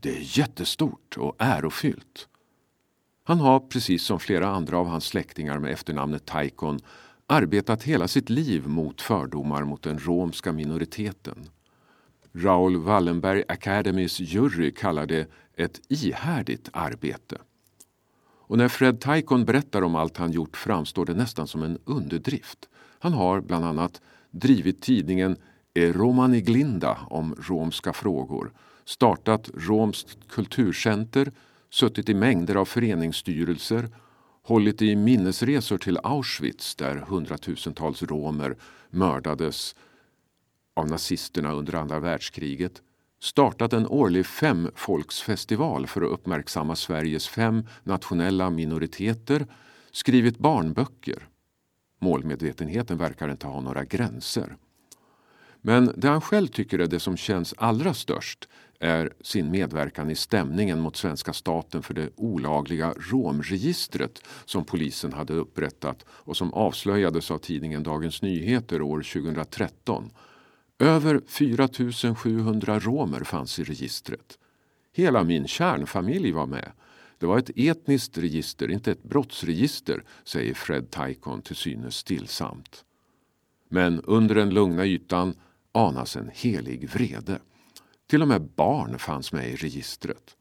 [0.00, 2.28] det är jättestort och ärofyllt.
[3.24, 6.80] Han har, precis som flera andra av hans släktingar med efternamnet Taikon,
[7.26, 11.48] arbetat hela sitt liv mot fördomar mot den romska minoriteten.
[12.32, 17.38] Raoul Wallenberg Academys jury kallar det ett ihärdigt arbete.
[18.48, 22.68] Och när Fred Taikon berättar om allt han gjort framstår det nästan som en underdrift.
[22.98, 24.00] Han har bland annat
[24.30, 25.36] drivit tidningen
[25.74, 28.52] E Romani Glinda om romska frågor,
[28.84, 31.32] startat Romskt kulturcenter,
[31.70, 33.88] suttit i mängder av föreningsstyrelser
[34.46, 38.56] hållit i minnesresor till Auschwitz där hundratusentals romer
[38.90, 39.74] mördades
[40.74, 42.82] av nazisterna under andra världskriget
[43.20, 49.46] startat en årlig femfolksfestival för att uppmärksamma Sveriges fem nationella minoriteter,
[49.90, 51.28] skrivit barnböcker.
[52.00, 54.56] Målmedvetenheten verkar inte ha några gränser.
[55.60, 58.48] Men det han själv tycker är det som känns allra störst
[58.80, 65.32] är sin medverkan i stämningen mot svenska staten för det olagliga romregistret som polisen hade
[65.32, 70.10] upprättat och som avslöjades av tidningen Dagens Nyheter år 2013.
[70.78, 74.38] Över 4 700 romer fanns i registret.
[74.92, 76.72] Hela min kärnfamilj var med.
[77.18, 82.84] Det var ett etniskt register, inte ett brottsregister, säger Fred Taikon till synes stillsamt.
[83.68, 85.34] Men under den lugna ytan
[85.72, 87.38] anas en helig vrede.
[88.06, 90.36] Till och med barn fanns med i registret.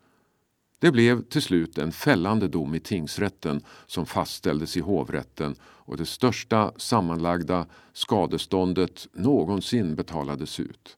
[0.80, 6.06] Det blev till slut en fällande dom i tingsrätten som fastställdes i hovrätten och det
[6.06, 10.98] största sammanlagda skadeståndet någonsin betalades ut.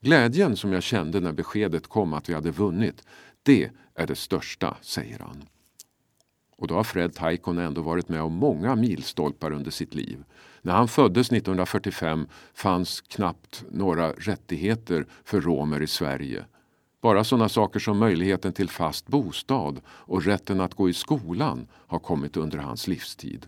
[0.00, 3.04] Glädjen som jag kände när beskedet kom att vi hade vunnit,
[3.42, 5.44] det är det största, säger han.
[6.56, 10.24] Och då har Fred Taikon ändå varit med om många milstolpar under sitt liv.
[10.62, 16.44] När han föddes 1945 fanns knappt några rättigheter för romer i Sverige.
[17.00, 21.98] Bara sådana saker som möjligheten till fast bostad och rätten att gå i skolan har
[21.98, 23.46] kommit under hans livstid.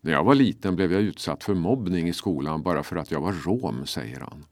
[0.00, 3.20] När jag var liten blev jag utsatt för mobbning i skolan bara för att jag
[3.20, 4.44] var rom, säger han.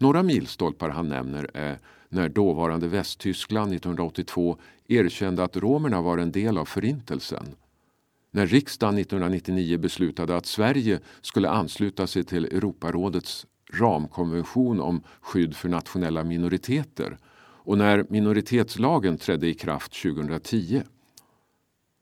[0.00, 1.78] Några milstolpar han nämner är
[2.08, 4.56] när dåvarande Västtyskland 1982
[4.88, 7.46] erkände att romerna var en del av Förintelsen.
[8.30, 15.68] När riksdagen 1999 beslutade att Sverige skulle ansluta sig till Europarådets ramkonvention om skydd för
[15.68, 17.18] nationella minoriteter
[17.62, 20.82] och när minoritetslagen trädde i kraft 2010.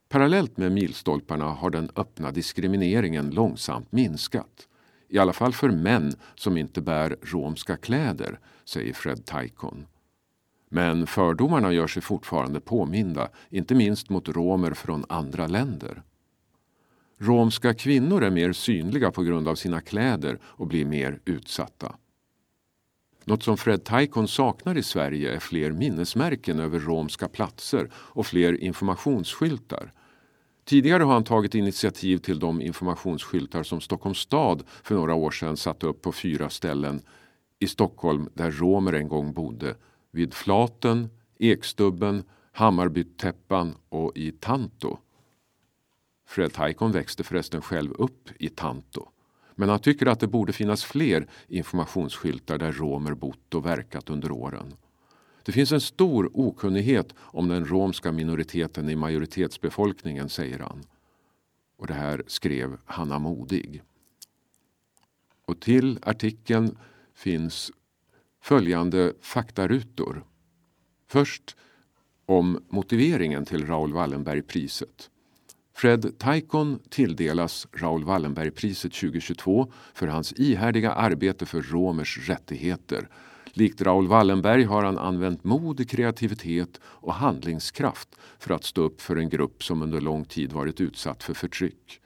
[0.09, 4.69] Parallellt med milstolparna har den öppna diskrimineringen långsamt minskat.
[5.09, 9.87] I alla fall för män som inte bär romska kläder, säger Fred Taikon.
[10.69, 16.03] Men fördomarna gör sig fortfarande påminda, inte minst mot romer från andra länder.
[17.19, 21.97] Romska kvinnor är mer synliga på grund av sina kläder och blir mer utsatta.
[23.25, 28.53] Något som Fred Taikon saknar i Sverige är fler minnesmärken över romska platser och fler
[28.65, 29.93] informationsskyltar.
[30.65, 35.57] Tidigare har han tagit initiativ till de informationsskyltar som Stockholms stad för några år sedan
[35.57, 37.03] satte upp på fyra ställen
[37.59, 39.75] i Stockholm där romer en gång bodde.
[40.11, 44.99] Vid Flaten, Ekstubben, Hammarbytäppan och i Tanto.
[46.29, 49.09] Fred Taikon växte förresten själv upp i Tanto.
[49.55, 54.31] Men han tycker att det borde finnas fler informationsskyltar där romer bott och verkat under
[54.31, 54.75] åren.
[55.43, 60.83] Det finns en stor okunnighet om den romska minoriteten i majoritetsbefolkningen, säger han.
[61.77, 63.83] Och det här skrev Hanna Modig.
[65.45, 66.79] Och till artikeln
[67.15, 67.73] finns
[68.41, 70.25] följande faktarutor.
[71.07, 71.57] Först
[72.27, 75.11] om motiveringen till Raoul Wallenberg-priset.
[75.79, 83.09] Fred Taikon tilldelas Raoul Wallenberg-priset 2022 för hans ihärdiga arbete för romers rättigheter.
[83.53, 89.17] Likt Raoul Wallenberg har han använt mod, kreativitet och handlingskraft för att stå upp för
[89.17, 92.01] en grupp som under lång tid varit utsatt för förtryck.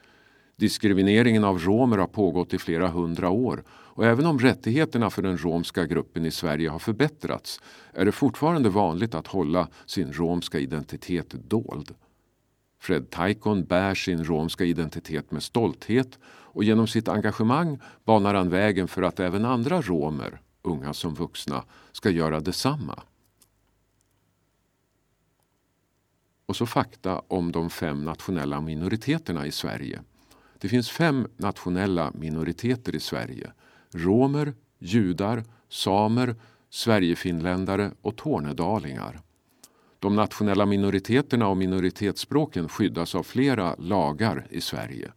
[0.57, 5.39] Diskrimineringen av romer har pågått i flera hundra år och även om rättigheterna för den
[5.39, 7.61] romska gruppen i Sverige har förbättrats
[7.93, 11.94] är det fortfarande vanligt att hålla sin romska identitet dold.
[12.83, 18.89] Fred Taikon bär sin romska identitet med stolthet och genom sitt engagemang banar han vägen
[18.89, 23.03] för att även andra romer, unga som vuxna, ska göra detsamma.
[26.47, 30.03] Och så fakta om de fem nationella minoriteterna i Sverige.
[30.59, 33.53] Det finns fem nationella minoriteter i Sverige.
[33.91, 36.37] Romer, judar, samer,
[36.71, 39.21] sverigefinländare och tornedalingar.
[40.03, 45.12] De nationella minoriteterna och minoritetsspråken skyddas av flera lagar i Sverige.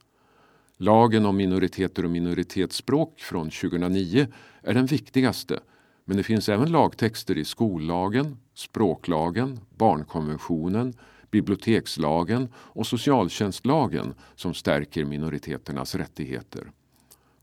[0.78, 4.28] Lagen om minoriteter och minoritetsspråk från 2009
[4.62, 5.60] är den viktigaste
[6.06, 10.94] men det finns även lagtexter i skollagen, språklagen, barnkonventionen,
[11.32, 16.72] bibliotekslagen och socialtjänstlagen som stärker minoriteternas rättigheter.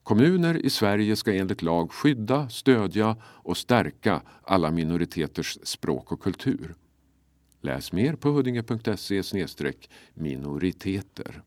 [0.03, 6.75] Kommuner i Sverige ska enligt lag skydda, stödja och stärka alla minoriteters språk och kultur.
[7.65, 9.23] Läs mer på huddinge.se
[10.15, 11.43] minoriteter.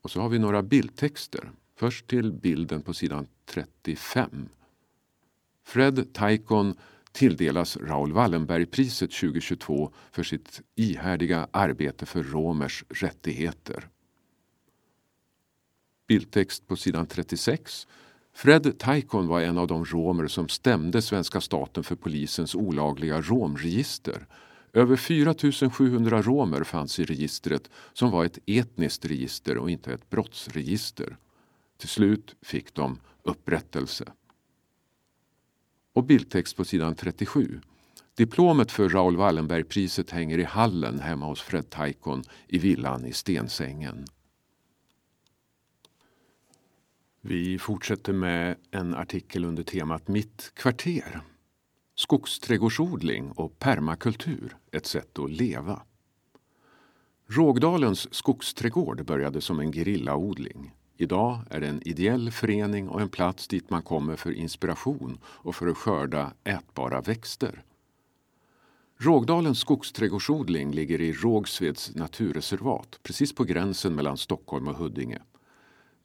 [0.00, 1.52] Och så har vi några bildtexter.
[1.76, 4.48] Först till bilden på sidan 35.
[5.62, 6.74] Fred Taikon
[7.12, 13.88] tilldelas Raoul Wallenberg-priset 2022 för sitt ihärdiga arbete för romers rättigheter.
[16.06, 17.86] Bildtext på sidan 36.
[18.40, 24.26] Fred Taikon var en av de romer som stämde svenska staten för polisens olagliga romregister.
[24.72, 25.34] Över 4
[25.70, 31.16] 700 romer fanns i registret som var ett etniskt register och inte ett brottsregister.
[31.78, 34.04] Till slut fick de upprättelse.
[35.92, 37.60] Och bildtext på sidan 37.
[38.14, 44.04] Diplomet för Raoul Wallenberg-priset hänger i hallen hemma hos Fred Taikon i villan i Stensängen.
[47.22, 51.20] Vi fortsätter med en artikel under temat Mitt kvarter.
[51.94, 55.82] Skogsträdgårdsodling och permakultur, ett sätt att leva.
[57.26, 60.74] Rågdalens skogsträdgård började som en gerillaodling.
[60.96, 65.56] Idag är det en ideell förening och en plats dit man kommer för inspiration och
[65.56, 67.62] för att skörda ätbara växter.
[68.98, 75.18] Rågdalens skogsträdgårdsodling ligger i Rågsveds naturreservat, precis på gränsen mellan Stockholm och Huddinge.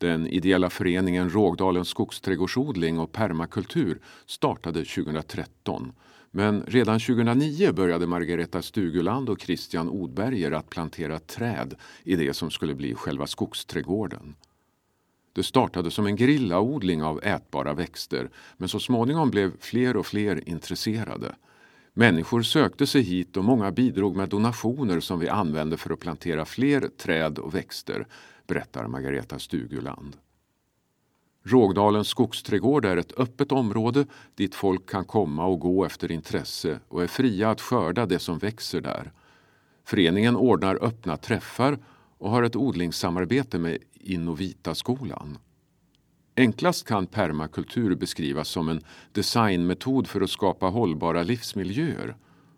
[0.06, 5.94] Den ideella föreningen Rågdalens skogsträdgårdsodling och permakultur startade 2013
[6.32, 12.52] men redan 2009 började Margareta Stuguland och Christian Odberger att plantera träd i det som
[12.52, 14.36] skulle bli själva skogsträdgården.
[15.34, 20.50] Det startade som en grillaodling av ätbara växter men så småningom blev fler och fler
[20.50, 21.36] intresserade.
[21.94, 26.46] Människor sökte sig hit och många bidrog med donationer som vi använde för att plantera
[26.46, 28.08] fler träd och växter,
[28.48, 30.18] berättar Margareta Stuguland.
[31.44, 34.06] Rågdalens skogsträdgård är ett öppet område
[34.36, 38.38] dit folk kan komma och gå efter intresse och är fria att skörda det som
[38.38, 39.12] växer där.
[39.84, 41.80] Föreningen ordnar öppna träffar
[42.18, 45.38] och har ett odlingssamarbete med Innovita-skolan.
[46.38, 48.82] Enklast kan permakultur beskrivas som en
[49.12, 52.16] designmetod för att skapa hållbara livsmiljöer.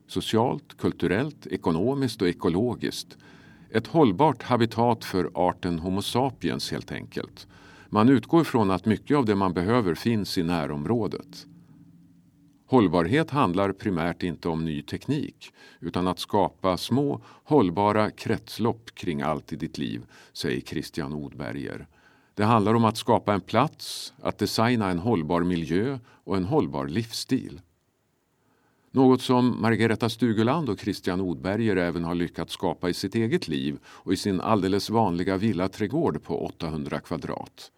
[0.08, 3.18] Socialt, kulturellt, ekonomiskt och ekologiskt.
[3.72, 7.48] Ett hållbart habitat för arten Homo sapiens helt enkelt.
[7.90, 11.46] Man utgår från att mycket av det man behöver finns i närområdet.
[12.68, 19.54] Hållbarhet handlar primärt inte om ny teknik utan att skapa små hållbara kretslopp kring allt
[19.54, 21.88] i ditt liv, säger Christian Odberger.
[22.34, 26.88] Det handlar om att skapa en plats, att designa en hållbar miljö och en hållbar
[26.88, 27.62] livsstil.
[28.98, 33.80] Något som Margareta Stuguland och Christian Odberger även har lyckats skapa i sitt eget liv
[33.86, 37.72] och i sin alldeles vanliga villaträdgård på 800 kvadrat.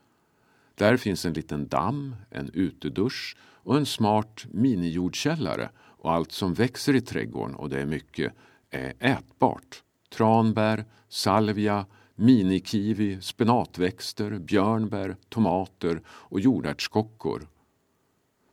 [0.75, 6.95] Där finns en liten damm, en utedusch och en smart minijordkällare och allt som växer
[6.95, 8.33] i trädgården, och det är mycket,
[8.69, 9.83] är ätbart.
[10.09, 11.85] Tranbär, salvia,
[12.15, 17.47] minikiwi, spenatväxter, björnbär, tomater och jordärtskockor.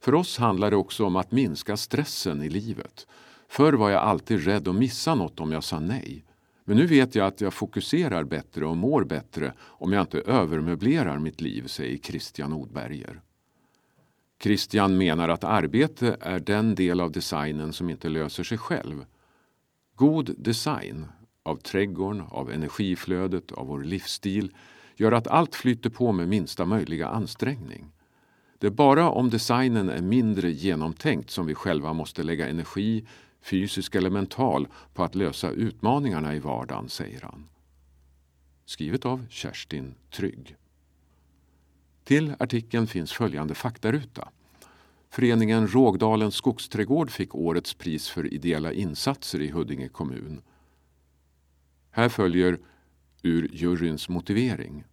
[0.06, 3.06] För oss handlar det också om att minska stressen i livet.
[3.48, 6.24] Förr var jag alltid rädd att missa något om jag sa nej.
[6.64, 11.18] Men nu vet jag att jag fokuserar bättre och mår bättre om jag inte övermöblerar
[11.18, 13.20] mitt liv, säger Christian Odberger.
[14.42, 19.04] Christian menar att arbete är den del av designen som inte löser sig själv.
[19.94, 21.06] God design
[21.42, 24.54] av trädgården, av energiflödet, av vår livsstil
[24.96, 27.92] gör att allt flyter på med minsta möjliga ansträngning.
[28.58, 33.06] Det är bara om designen är mindre genomtänkt som vi själva måste lägga energi,
[33.42, 37.48] fysisk eller mental, på att lösa utmaningarna i vardagen, säger han.
[38.64, 40.56] Skrivet av Kerstin Trygg.
[42.04, 44.28] Till artikeln finns följande faktaruta.
[45.10, 50.42] Föreningen Rågdalens skogsträdgård fick årets pris för ideella insatser i Huddinge kommun.
[51.90, 52.58] Här följer
[53.22, 54.84] ur juryns motivering.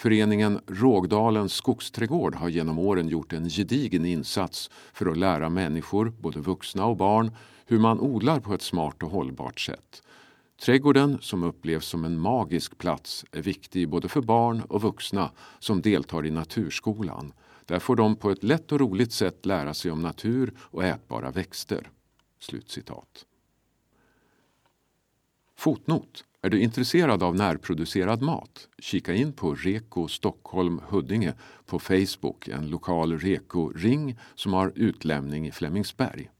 [0.00, 6.40] Föreningen Rågdalens skogsträdgård har genom åren gjort en gedigen insats för att lära människor, både
[6.40, 7.32] vuxna och barn,
[7.66, 10.02] hur man odlar på ett smart och hållbart sätt.
[10.62, 15.82] Trädgården, som upplevs som en magisk plats, är viktig både för barn och vuxna som
[15.82, 17.32] deltar i Naturskolan.
[17.66, 21.30] Där får de på ett lätt och roligt sätt lära sig om natur och ätbara
[21.30, 21.90] växter.
[22.38, 23.26] Slutcitat.
[25.60, 26.24] Fotnot.
[26.42, 28.68] Är du intresserad av närproducerad mat?
[28.78, 31.34] Kika in på Reko Stockholm Huddinge
[31.66, 36.30] på Facebook, en lokal Reko-ring som har utlämning i Flemingsberg.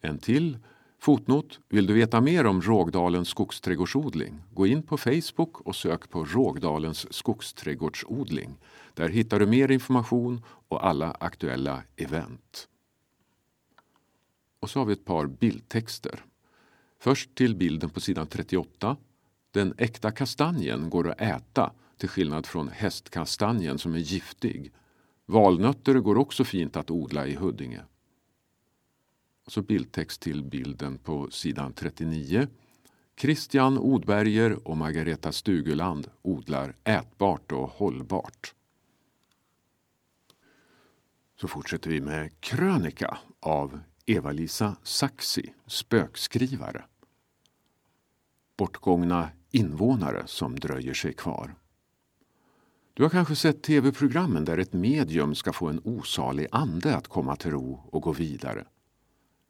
[0.00, 0.58] En till
[0.98, 1.60] fotnot.
[1.68, 4.42] Vill du veta mer om Rågdalens skogsträdgårdsodling?
[4.54, 8.58] Gå in på Facebook och sök på Rågdalens skogsträdgårdsodling.
[8.94, 12.68] Där hittar du mer information och alla aktuella event.
[14.60, 16.24] Och så har vi ett par bildtexter.
[17.06, 18.96] Först till bilden på sidan 38.
[19.50, 24.72] Den äkta kastanjen går att äta till skillnad från hästkastanjen som är giftig.
[25.26, 27.80] Valnötter går också fint att odla i Huddinge.
[29.46, 32.48] Och så bildtext till bilden på sidan 39.
[33.20, 38.54] Christian Odberger och Margareta Stuguland odlar ätbart och hållbart.
[41.40, 46.84] Så fortsätter vi med krönika av Eva-Lisa Saxi, spökskrivare.
[48.56, 51.54] Bortgångna invånare som dröjer sig kvar.
[52.94, 57.36] Du har kanske sett tv-programmen där ett medium ska få en osalig ande att komma
[57.36, 58.64] till ro och gå vidare.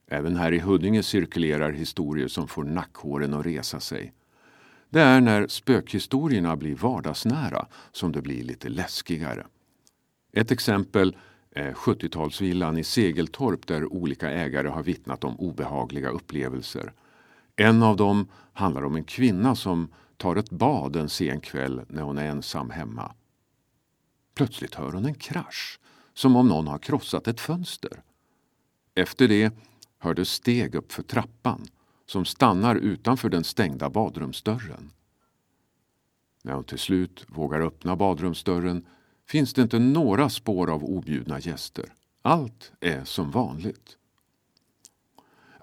[0.08, 4.12] Även här i Huddinge cirkulerar historier som får nackhåren att resa sig.
[4.90, 9.46] Det är när spökhistorierna blir vardagsnära som det blir lite läskigare.
[10.32, 11.16] Ett exempel
[11.50, 16.92] är 70-talsvillan i Segeltorp där olika ägare har vittnat om obehagliga upplevelser.
[17.56, 22.02] En av dem handlar om en kvinna som tar ett bad en sen kväll när
[22.02, 23.14] hon är ensam hemma.
[24.34, 25.80] Plötsligt hör hon en krasch,
[26.14, 28.02] som om någon har krossat ett fönster.
[28.94, 29.52] Efter det
[29.98, 31.66] hördes steg upp för trappan
[32.06, 34.90] som stannar utanför den stängda badrumsdörren.
[36.42, 38.86] När hon till slut vågar öppna badrumsdörren
[39.28, 41.92] finns det inte några spår av objudna gäster.
[42.22, 43.95] Allt är som vanligt.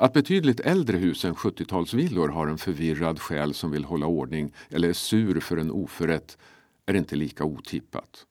[0.03, 4.89] Att betydligt äldre hus än 70-talsvillor har en förvirrad själ som vill hålla ordning eller
[4.89, 6.37] är sur för en oförrätt
[6.85, 8.25] är inte lika otippat.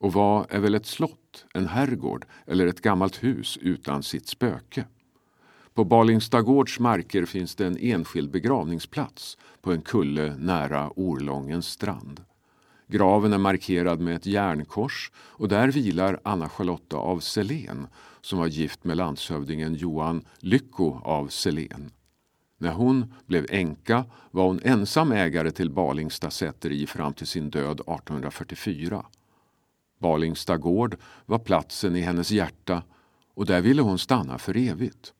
[0.00, 4.84] Och vad är väl ett slott, en herrgård eller ett gammalt hus utan sitt spöke?
[5.74, 12.24] På Balingstadgårds marker finns det en enskild begravningsplats på en kulle nära Orlångens strand.
[12.86, 17.86] Graven är markerad med ett järnkors och där vilar Anna-Charlotta av Selén
[18.22, 21.90] som var gift med landshövdingen Johan Lycko av Selén.
[22.58, 27.80] När hon blev änka var hon ensam ägare till Balingsta säteri fram till sin död
[27.80, 29.06] 1844.
[29.98, 30.96] Balingsta gård
[31.26, 32.82] var platsen i hennes hjärta
[33.34, 35.12] och där ville hon stanna för evigt.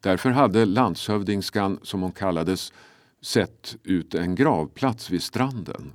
[0.00, 2.72] Därför hade landshövdingskan, som hon kallades,
[3.20, 5.92] sett ut en gravplats vid stranden.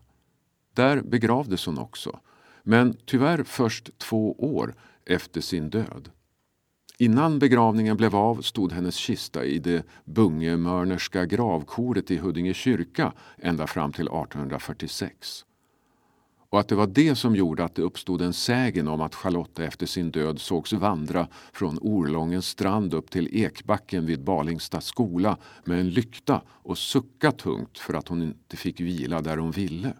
[0.73, 2.19] Där begravdes hon också,
[2.63, 4.75] men tyvärr först två år
[5.05, 6.09] efter sin död.
[7.01, 13.67] Innan begravningen blev av stod hennes kista i det bungemörnerska gravkoret i Huddinge kyrka ända
[13.67, 15.45] fram till 1846
[16.49, 19.63] och att det var det som gjorde att det uppstod en sägen om att Charlotta
[19.63, 25.79] efter sin död sågs vandra från Orlångens strand upp till Ekbacken vid Balingsta skola med
[25.79, 29.93] en lykta och sucka tungt för att hon inte fick vila där hon ville.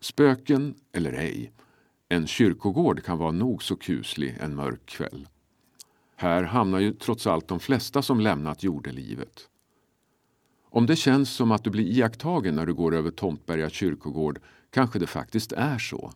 [0.00, 1.52] Spöken eller ej,
[2.12, 5.28] en kyrkogård kan vara nog så kuslig en mörk kväll.
[6.16, 9.48] Här hamnar ju trots allt de flesta som lämnat jordelivet.
[10.70, 14.40] Om det känns som att du blir iakttagen när du går över Tomtberga kyrkogård
[14.70, 16.12] kanske det faktiskt är så.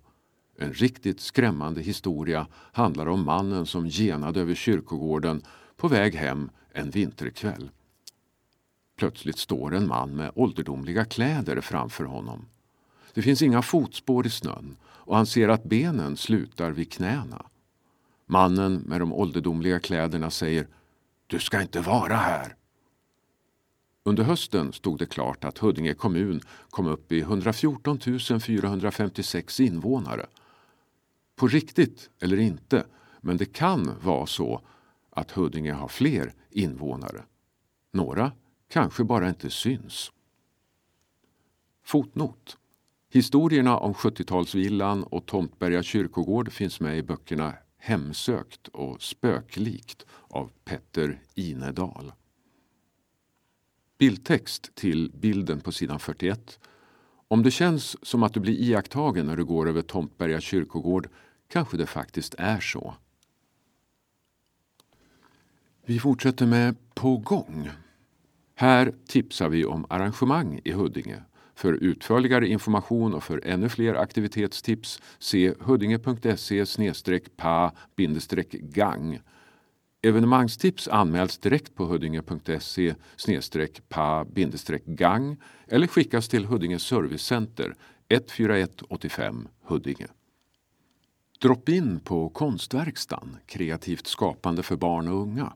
[0.58, 5.42] En riktigt skrämmande historia handlar om mannen som genade över kyrkogården
[5.76, 7.70] på väg hem en vinterkväll.
[8.98, 12.46] Plötsligt står en man med ålderdomliga kläder framför honom.
[13.16, 17.46] Det finns inga fotspår i snön och han ser att benen slutar vid knäna.
[18.26, 20.66] Mannen med de ålderdomliga kläderna säger
[21.26, 22.56] Du ska inte vara här.
[24.02, 26.40] Under hösten stod det klart att Huddinge kommun
[26.70, 27.98] kom upp i 114
[28.40, 30.26] 456 invånare.
[31.36, 32.86] På riktigt eller inte,
[33.20, 34.60] men det kan vara så
[35.10, 37.24] att Huddinge har fler invånare.
[37.92, 38.32] Några
[38.68, 40.12] kanske bara inte syns.
[41.84, 42.58] Fotnot.
[43.08, 51.22] Historierna om 70-talsvillan och Tomtberga kyrkogård finns med i böckerna Hemsökt och Spöklikt av Petter
[51.34, 52.12] Inedal.
[53.98, 56.58] Bildtext till bilden på sidan 41.
[57.28, 61.08] Om det känns som att du blir iakttagen när du går över Tomtberga kyrkogård
[61.48, 62.94] kanske det faktiskt är så.
[65.84, 67.70] Vi fortsätter med På gång.
[68.54, 71.22] Här tipsar vi om arrangemang i Huddinge.
[71.56, 76.64] För utförligare information och för ännu fler aktivitetstips se huddinge.se
[77.36, 79.20] pa-gang
[80.02, 82.94] Evenemangstips anmäls direkt på huddinge.se
[83.88, 85.36] pa-gang
[85.68, 87.74] eller skickas till Huddinge Servicecenter
[88.08, 90.06] 14185 Huddinge.
[91.42, 95.52] Drop in på Konstverkstan, kreativt skapande för barn och unga.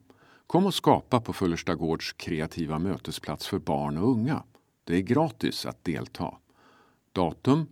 [0.46, 4.42] Kom och skapa på Fullersta Gårds kreativa mötesplats för barn och unga.
[4.90, 6.34] Det är gratis att delta.
[7.12, 7.66] Datum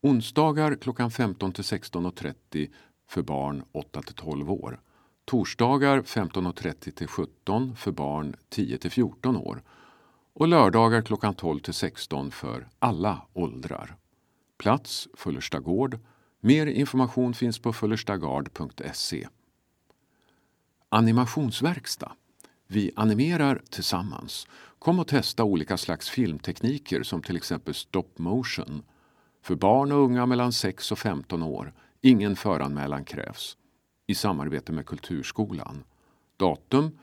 [0.00, 2.70] onsdagar klockan 15 till 16.30
[3.08, 4.80] för barn 8 till 12 år.
[5.24, 9.62] Torsdagar 15.30 till 17 för barn 10 till 14 år
[10.32, 13.96] och lördagar klockan 12 till 16 för alla åldrar.
[14.58, 15.98] Plats Fullersta gård.
[16.40, 19.28] Mer information finns på fullerstagard.se.
[20.88, 22.12] Animationsverkstad.
[22.66, 24.46] Vi animerar tillsammans.
[24.86, 28.82] Kom och testa olika slags filmtekniker som till exempel stop motion.
[29.42, 31.72] För barn och unga mellan 6 och 15 år.
[32.00, 33.56] Ingen föranmälan krävs
[34.06, 35.84] i samarbete med Kulturskolan.
[36.36, 36.98] Datum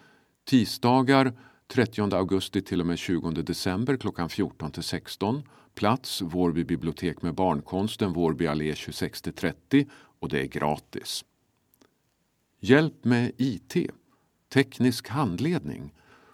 [0.45, 1.33] tisdagar
[1.67, 5.43] 30 augusti till och med 20 december klockan 14 till 16.
[5.75, 9.87] Plats Vårby bibliotek med barnkonsten, Vårby allé 26 till 30
[10.19, 11.25] och det är gratis.
[12.59, 13.75] Hjälp med IT,
[14.53, 15.93] teknisk handledning.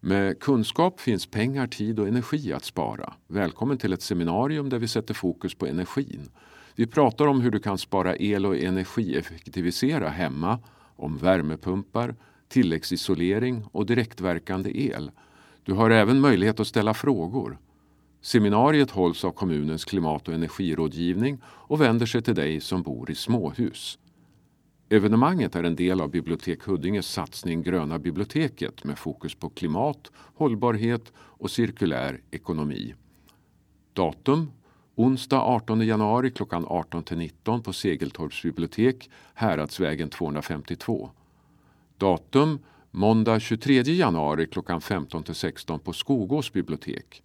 [0.00, 3.14] Med kunskap finns pengar, tid och energi att spara.
[3.26, 6.30] Välkommen till ett seminarium där vi sätter fokus på energin.
[6.74, 10.58] Vi pratar om hur du kan spara el och energieffektivisera hemma
[10.96, 12.14] om värmepumpar,
[12.48, 15.10] tilläggsisolering och direktverkande el.
[15.64, 17.58] Du har även möjlighet att ställa frågor.
[18.20, 23.14] Seminariet hålls av kommunens klimat och energirådgivning och vänder sig till dig som bor i
[23.14, 23.98] småhus.
[24.88, 31.12] Evenemanget är en del av Bibliotek Huddinges satsning Gröna biblioteket med fokus på klimat, hållbarhet
[31.16, 32.94] och cirkulär ekonomi.
[33.92, 34.50] Datum
[34.98, 41.10] Onsdag 18 januari klockan 18 19 på Segeltorps bibliotek, Häradsvägen 252.
[41.98, 42.58] Datum
[42.90, 47.22] måndag 23 januari klockan 15 16 på Skogås bibliotek.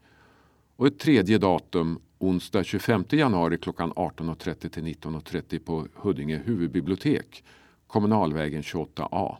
[0.76, 7.43] Och ett tredje datum onsdag 25 januari klockan 18.30-19.30 på Huddinge huvudbibliotek,
[7.88, 9.38] Kommunalvägen 28A.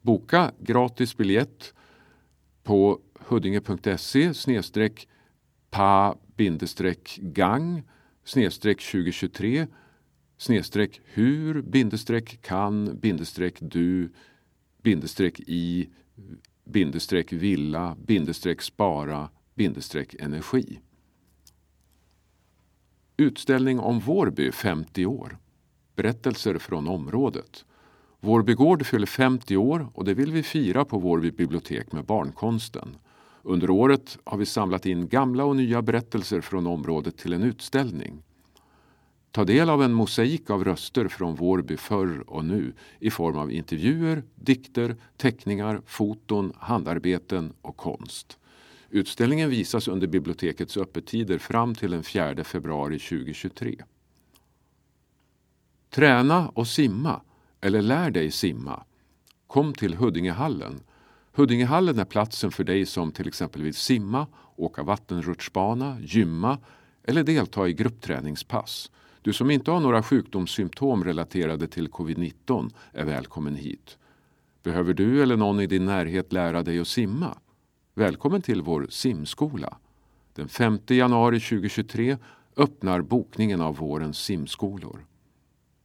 [0.00, 1.74] Boka gratis biljett
[2.62, 4.32] på huddinge.se
[5.70, 7.82] pa bindestreck gang
[8.24, 9.66] snedstreck 2023
[10.36, 14.12] snedstreck hur bindestreck kan bindestreck du
[14.82, 15.88] bindestreck i
[16.64, 20.80] bindestreck villa bindestreck spara bindestreck energi.
[23.16, 25.38] Utställning om Vårby 50 år.
[25.96, 27.64] Berättelser från området.
[28.20, 32.96] Vårby gård fyller 50 år och det vill vi fira på Vårby bibliotek med barnkonsten.
[33.46, 38.22] Under året har vi samlat in gamla och nya berättelser från området till en utställning.
[39.30, 43.52] Ta del av en mosaik av röster från Vårby förr och nu i form av
[43.52, 48.38] intervjuer, dikter, teckningar, foton, handarbeten och konst.
[48.90, 53.76] Utställningen visas under bibliotekets öppettider fram till den 4 februari 2023.
[55.90, 57.20] Träna och simma,
[57.60, 58.84] eller lär dig simma.
[59.46, 60.80] Kom till Huddingehallen
[61.36, 66.58] Huddingehallen är platsen för dig som till exempel vill simma, åka vattenrutschbana, gymma
[67.04, 68.90] eller delta i gruppträningspass.
[69.22, 73.98] Du som inte har några sjukdomssymptom relaterade till covid-19 är välkommen hit.
[74.62, 77.38] Behöver du eller någon i din närhet lära dig att simma?
[77.94, 79.78] Välkommen till vår simskola.
[80.34, 82.16] Den 5 januari 2023
[82.56, 85.06] öppnar bokningen av vårens simskolor.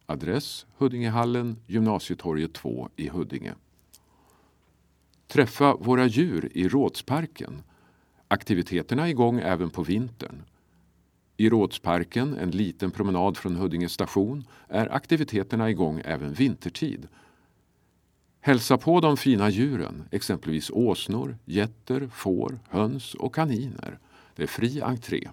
[0.05, 3.53] Adress Huddingehallen, Gymnasietorget 2 i Huddinge.
[5.31, 7.63] Träffa våra djur i Rådsparken.
[8.27, 10.43] Aktiviteterna är igång även på vintern.
[11.37, 17.07] I Rådsparken, en liten promenad från Huddinge station, är aktiviteterna igång även vintertid.
[18.41, 23.99] Hälsa på de fina djuren, exempelvis åsnor, getter, får, höns och kaniner.
[24.35, 25.29] Det är fri entré.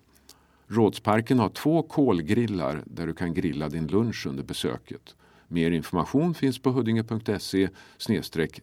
[0.67, 5.15] Rådsparken har två kolgrillar där du kan grilla din lunch under besöket.
[5.49, 7.69] Mer information finns på huddinge.se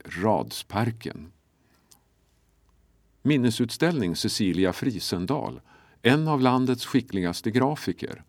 [0.06, 1.32] radsparken.
[3.22, 5.62] Minnesutställning Cecilia Frisendal,
[6.02, 8.24] en av landets skickligaste grafiker.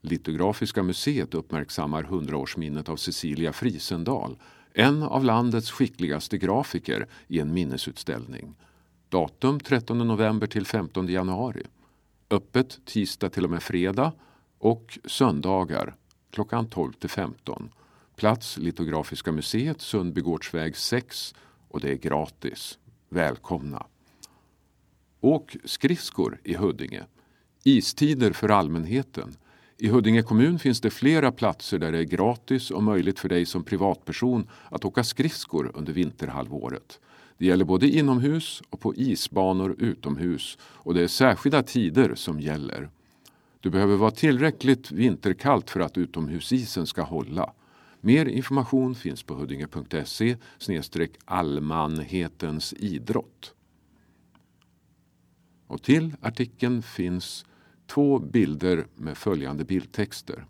[0.00, 4.38] Litografiska museet uppmärksammar 100-årsminnet av Cecilia Frisendal,
[4.72, 8.54] en av landets skickligaste grafiker i en minnesutställning.
[9.08, 11.62] Datum 13 november till 15 januari.
[12.30, 14.12] Öppet tisdag till och med fredag
[14.58, 15.94] och söndagar
[16.30, 17.70] klockan 12 till 15.
[18.18, 21.34] Plats Litografiska museet, Sundbygårdsväg 6
[21.68, 22.78] och det är gratis.
[23.08, 23.86] Välkomna!
[25.20, 27.02] Åk skridskor i Huddinge.
[27.64, 29.36] Istider för allmänheten.
[29.76, 33.46] I Huddinge kommun finns det flera platser där det är gratis och möjligt för dig
[33.46, 37.00] som privatperson att åka skridskor under vinterhalvåret.
[37.36, 42.90] Det gäller både inomhus och på isbanor utomhus och det är särskilda tider som gäller.
[43.60, 47.52] Du behöver vara tillräckligt vinterkallt för att utomhusisen ska hålla.
[48.00, 50.36] Mer information finns på huddinge.se
[51.24, 53.54] allmanhetens idrott.
[55.66, 57.44] Och till artikeln finns
[57.86, 60.46] två bilder med följande bildtexter.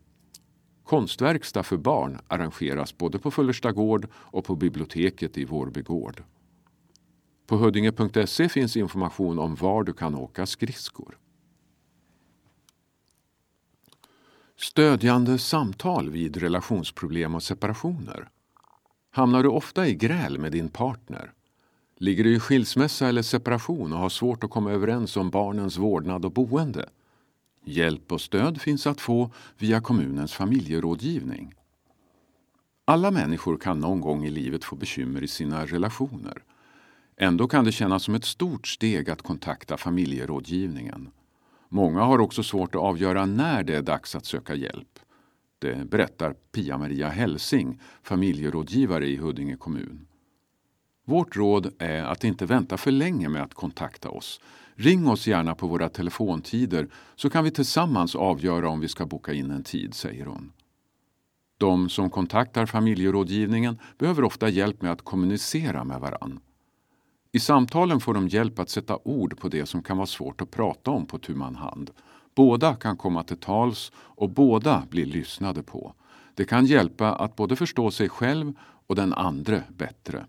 [0.85, 6.23] Konstverkstad för barn arrangeras både på Fullersta gård och på biblioteket i Vårby gård.
[7.47, 11.19] På huddinge.se finns information om var du kan åka skridskor.
[14.61, 18.29] Stödjande samtal vid relationsproblem och separationer.
[19.11, 21.33] Hamnar du ofta i gräl med din partner?
[21.97, 26.25] Ligger du i skilsmässa eller separation och har svårt att komma överens om barnens vårdnad
[26.25, 26.89] och boende?
[27.65, 31.55] Hjälp och stöd finns att få via kommunens familjerådgivning.
[32.85, 36.43] Alla människor kan någon gång i livet få bekymmer i sina relationer.
[37.17, 41.11] Ändå kan det kännas som ett stort steg att kontakta familjerådgivningen.
[41.69, 44.99] Många har också svårt att avgöra när det är dags att söka hjälp.
[45.59, 50.07] Det berättar Pia-Maria Helsing, familjerådgivare i Huddinge kommun.
[51.05, 54.41] Vårt råd är att inte vänta för länge med att kontakta oss.
[54.75, 59.33] Ring oss gärna på våra telefontider så kan vi tillsammans avgöra om vi ska boka
[59.33, 60.53] in en tid, säger hon.
[61.59, 66.41] De som kontaktar familjerådgivningen behöver ofta hjälp med att kommunicera med varann.
[67.33, 70.51] I samtalen får de hjälp att sätta ord på det som kan vara svårt att
[70.51, 71.91] prata om på tu man hand.
[72.35, 75.95] Båda kan komma till tals och båda blir lyssnade på.
[76.35, 78.53] Det kan hjälpa att både förstå sig själv
[78.87, 80.27] och den andre bättre.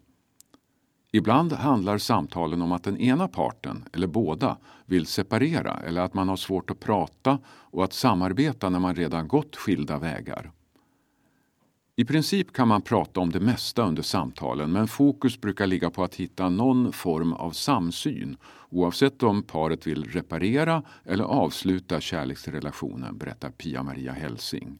[1.11, 6.29] Ibland handlar samtalen om att den ena parten, eller båda, vill separera eller att man
[6.29, 10.51] har svårt att prata och att samarbeta när man redan gått skilda vägar.
[11.99, 16.03] I princip kan man prata om det mesta under samtalen men fokus brukar ligga på
[16.03, 18.37] att hitta någon form av samsyn
[18.69, 24.79] oavsett om paret vill reparera eller avsluta kärleksrelationen, berättar Pia-Maria Helsing.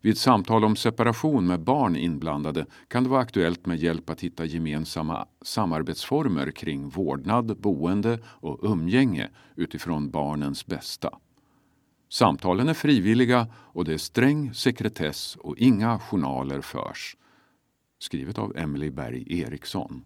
[0.00, 4.44] Vid samtal om separation med barn inblandade kan det vara aktuellt med hjälp att hitta
[4.44, 11.18] gemensamma samarbetsformer kring vårdnad, boende och umgänge utifrån barnens bästa.
[12.12, 17.16] Samtalen är frivilliga och det är sträng sekretess och inga journaler förs.
[17.98, 20.04] Skrivet av Emily Berg Eriksson.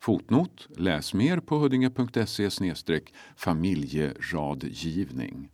[0.00, 2.50] Fotnot Läs mer på huddinge.se
[3.36, 5.50] familjeradgivning.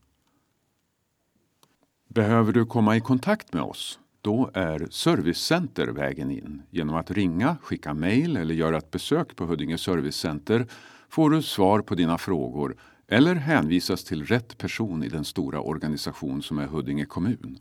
[2.08, 3.98] Behöver du komma i kontakt med oss?
[4.20, 6.62] Då är Servicecenter vägen in.
[6.70, 10.66] Genom att ringa, skicka mejl eller göra ett besök på Huddinge Servicecenter
[11.08, 12.76] får du svar på dina frågor
[13.12, 17.58] eller hänvisas till rätt person i den stora organisation som är Huddinge kommun.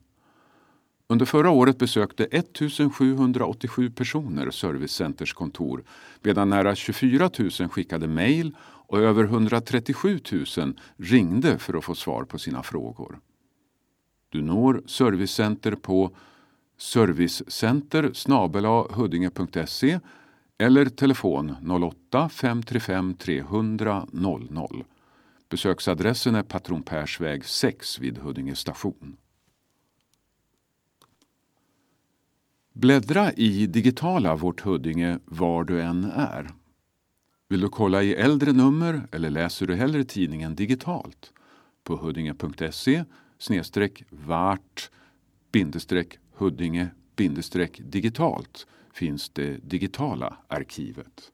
[1.08, 5.84] Under förra året besökte 1787 personer Servicecenters kontor
[6.22, 10.20] medan nära 24 000 skickade mejl och över 137
[10.58, 13.20] 000 ringde för att få svar på sina frågor.
[14.30, 16.16] Du når Servicecenter på
[16.78, 18.12] servicecenter
[18.94, 20.00] huddinge.se
[20.58, 21.56] eller telefon
[22.12, 24.84] 08-535 300 00.
[25.52, 29.18] Besöksadressen är Patron Persväg 6 vid Huddinge station.
[32.74, 36.50] Bläddra i digitala Vårt Huddinge var du än är.
[37.48, 41.34] Vill du kolla i äldre nummer eller läser du hellre tidningen digitalt?
[41.84, 43.04] På huddinge.se
[43.38, 44.92] snedstreck vart
[45.52, 51.32] bindestreck Huddinge bindestreck digitalt finns det digitala arkivet.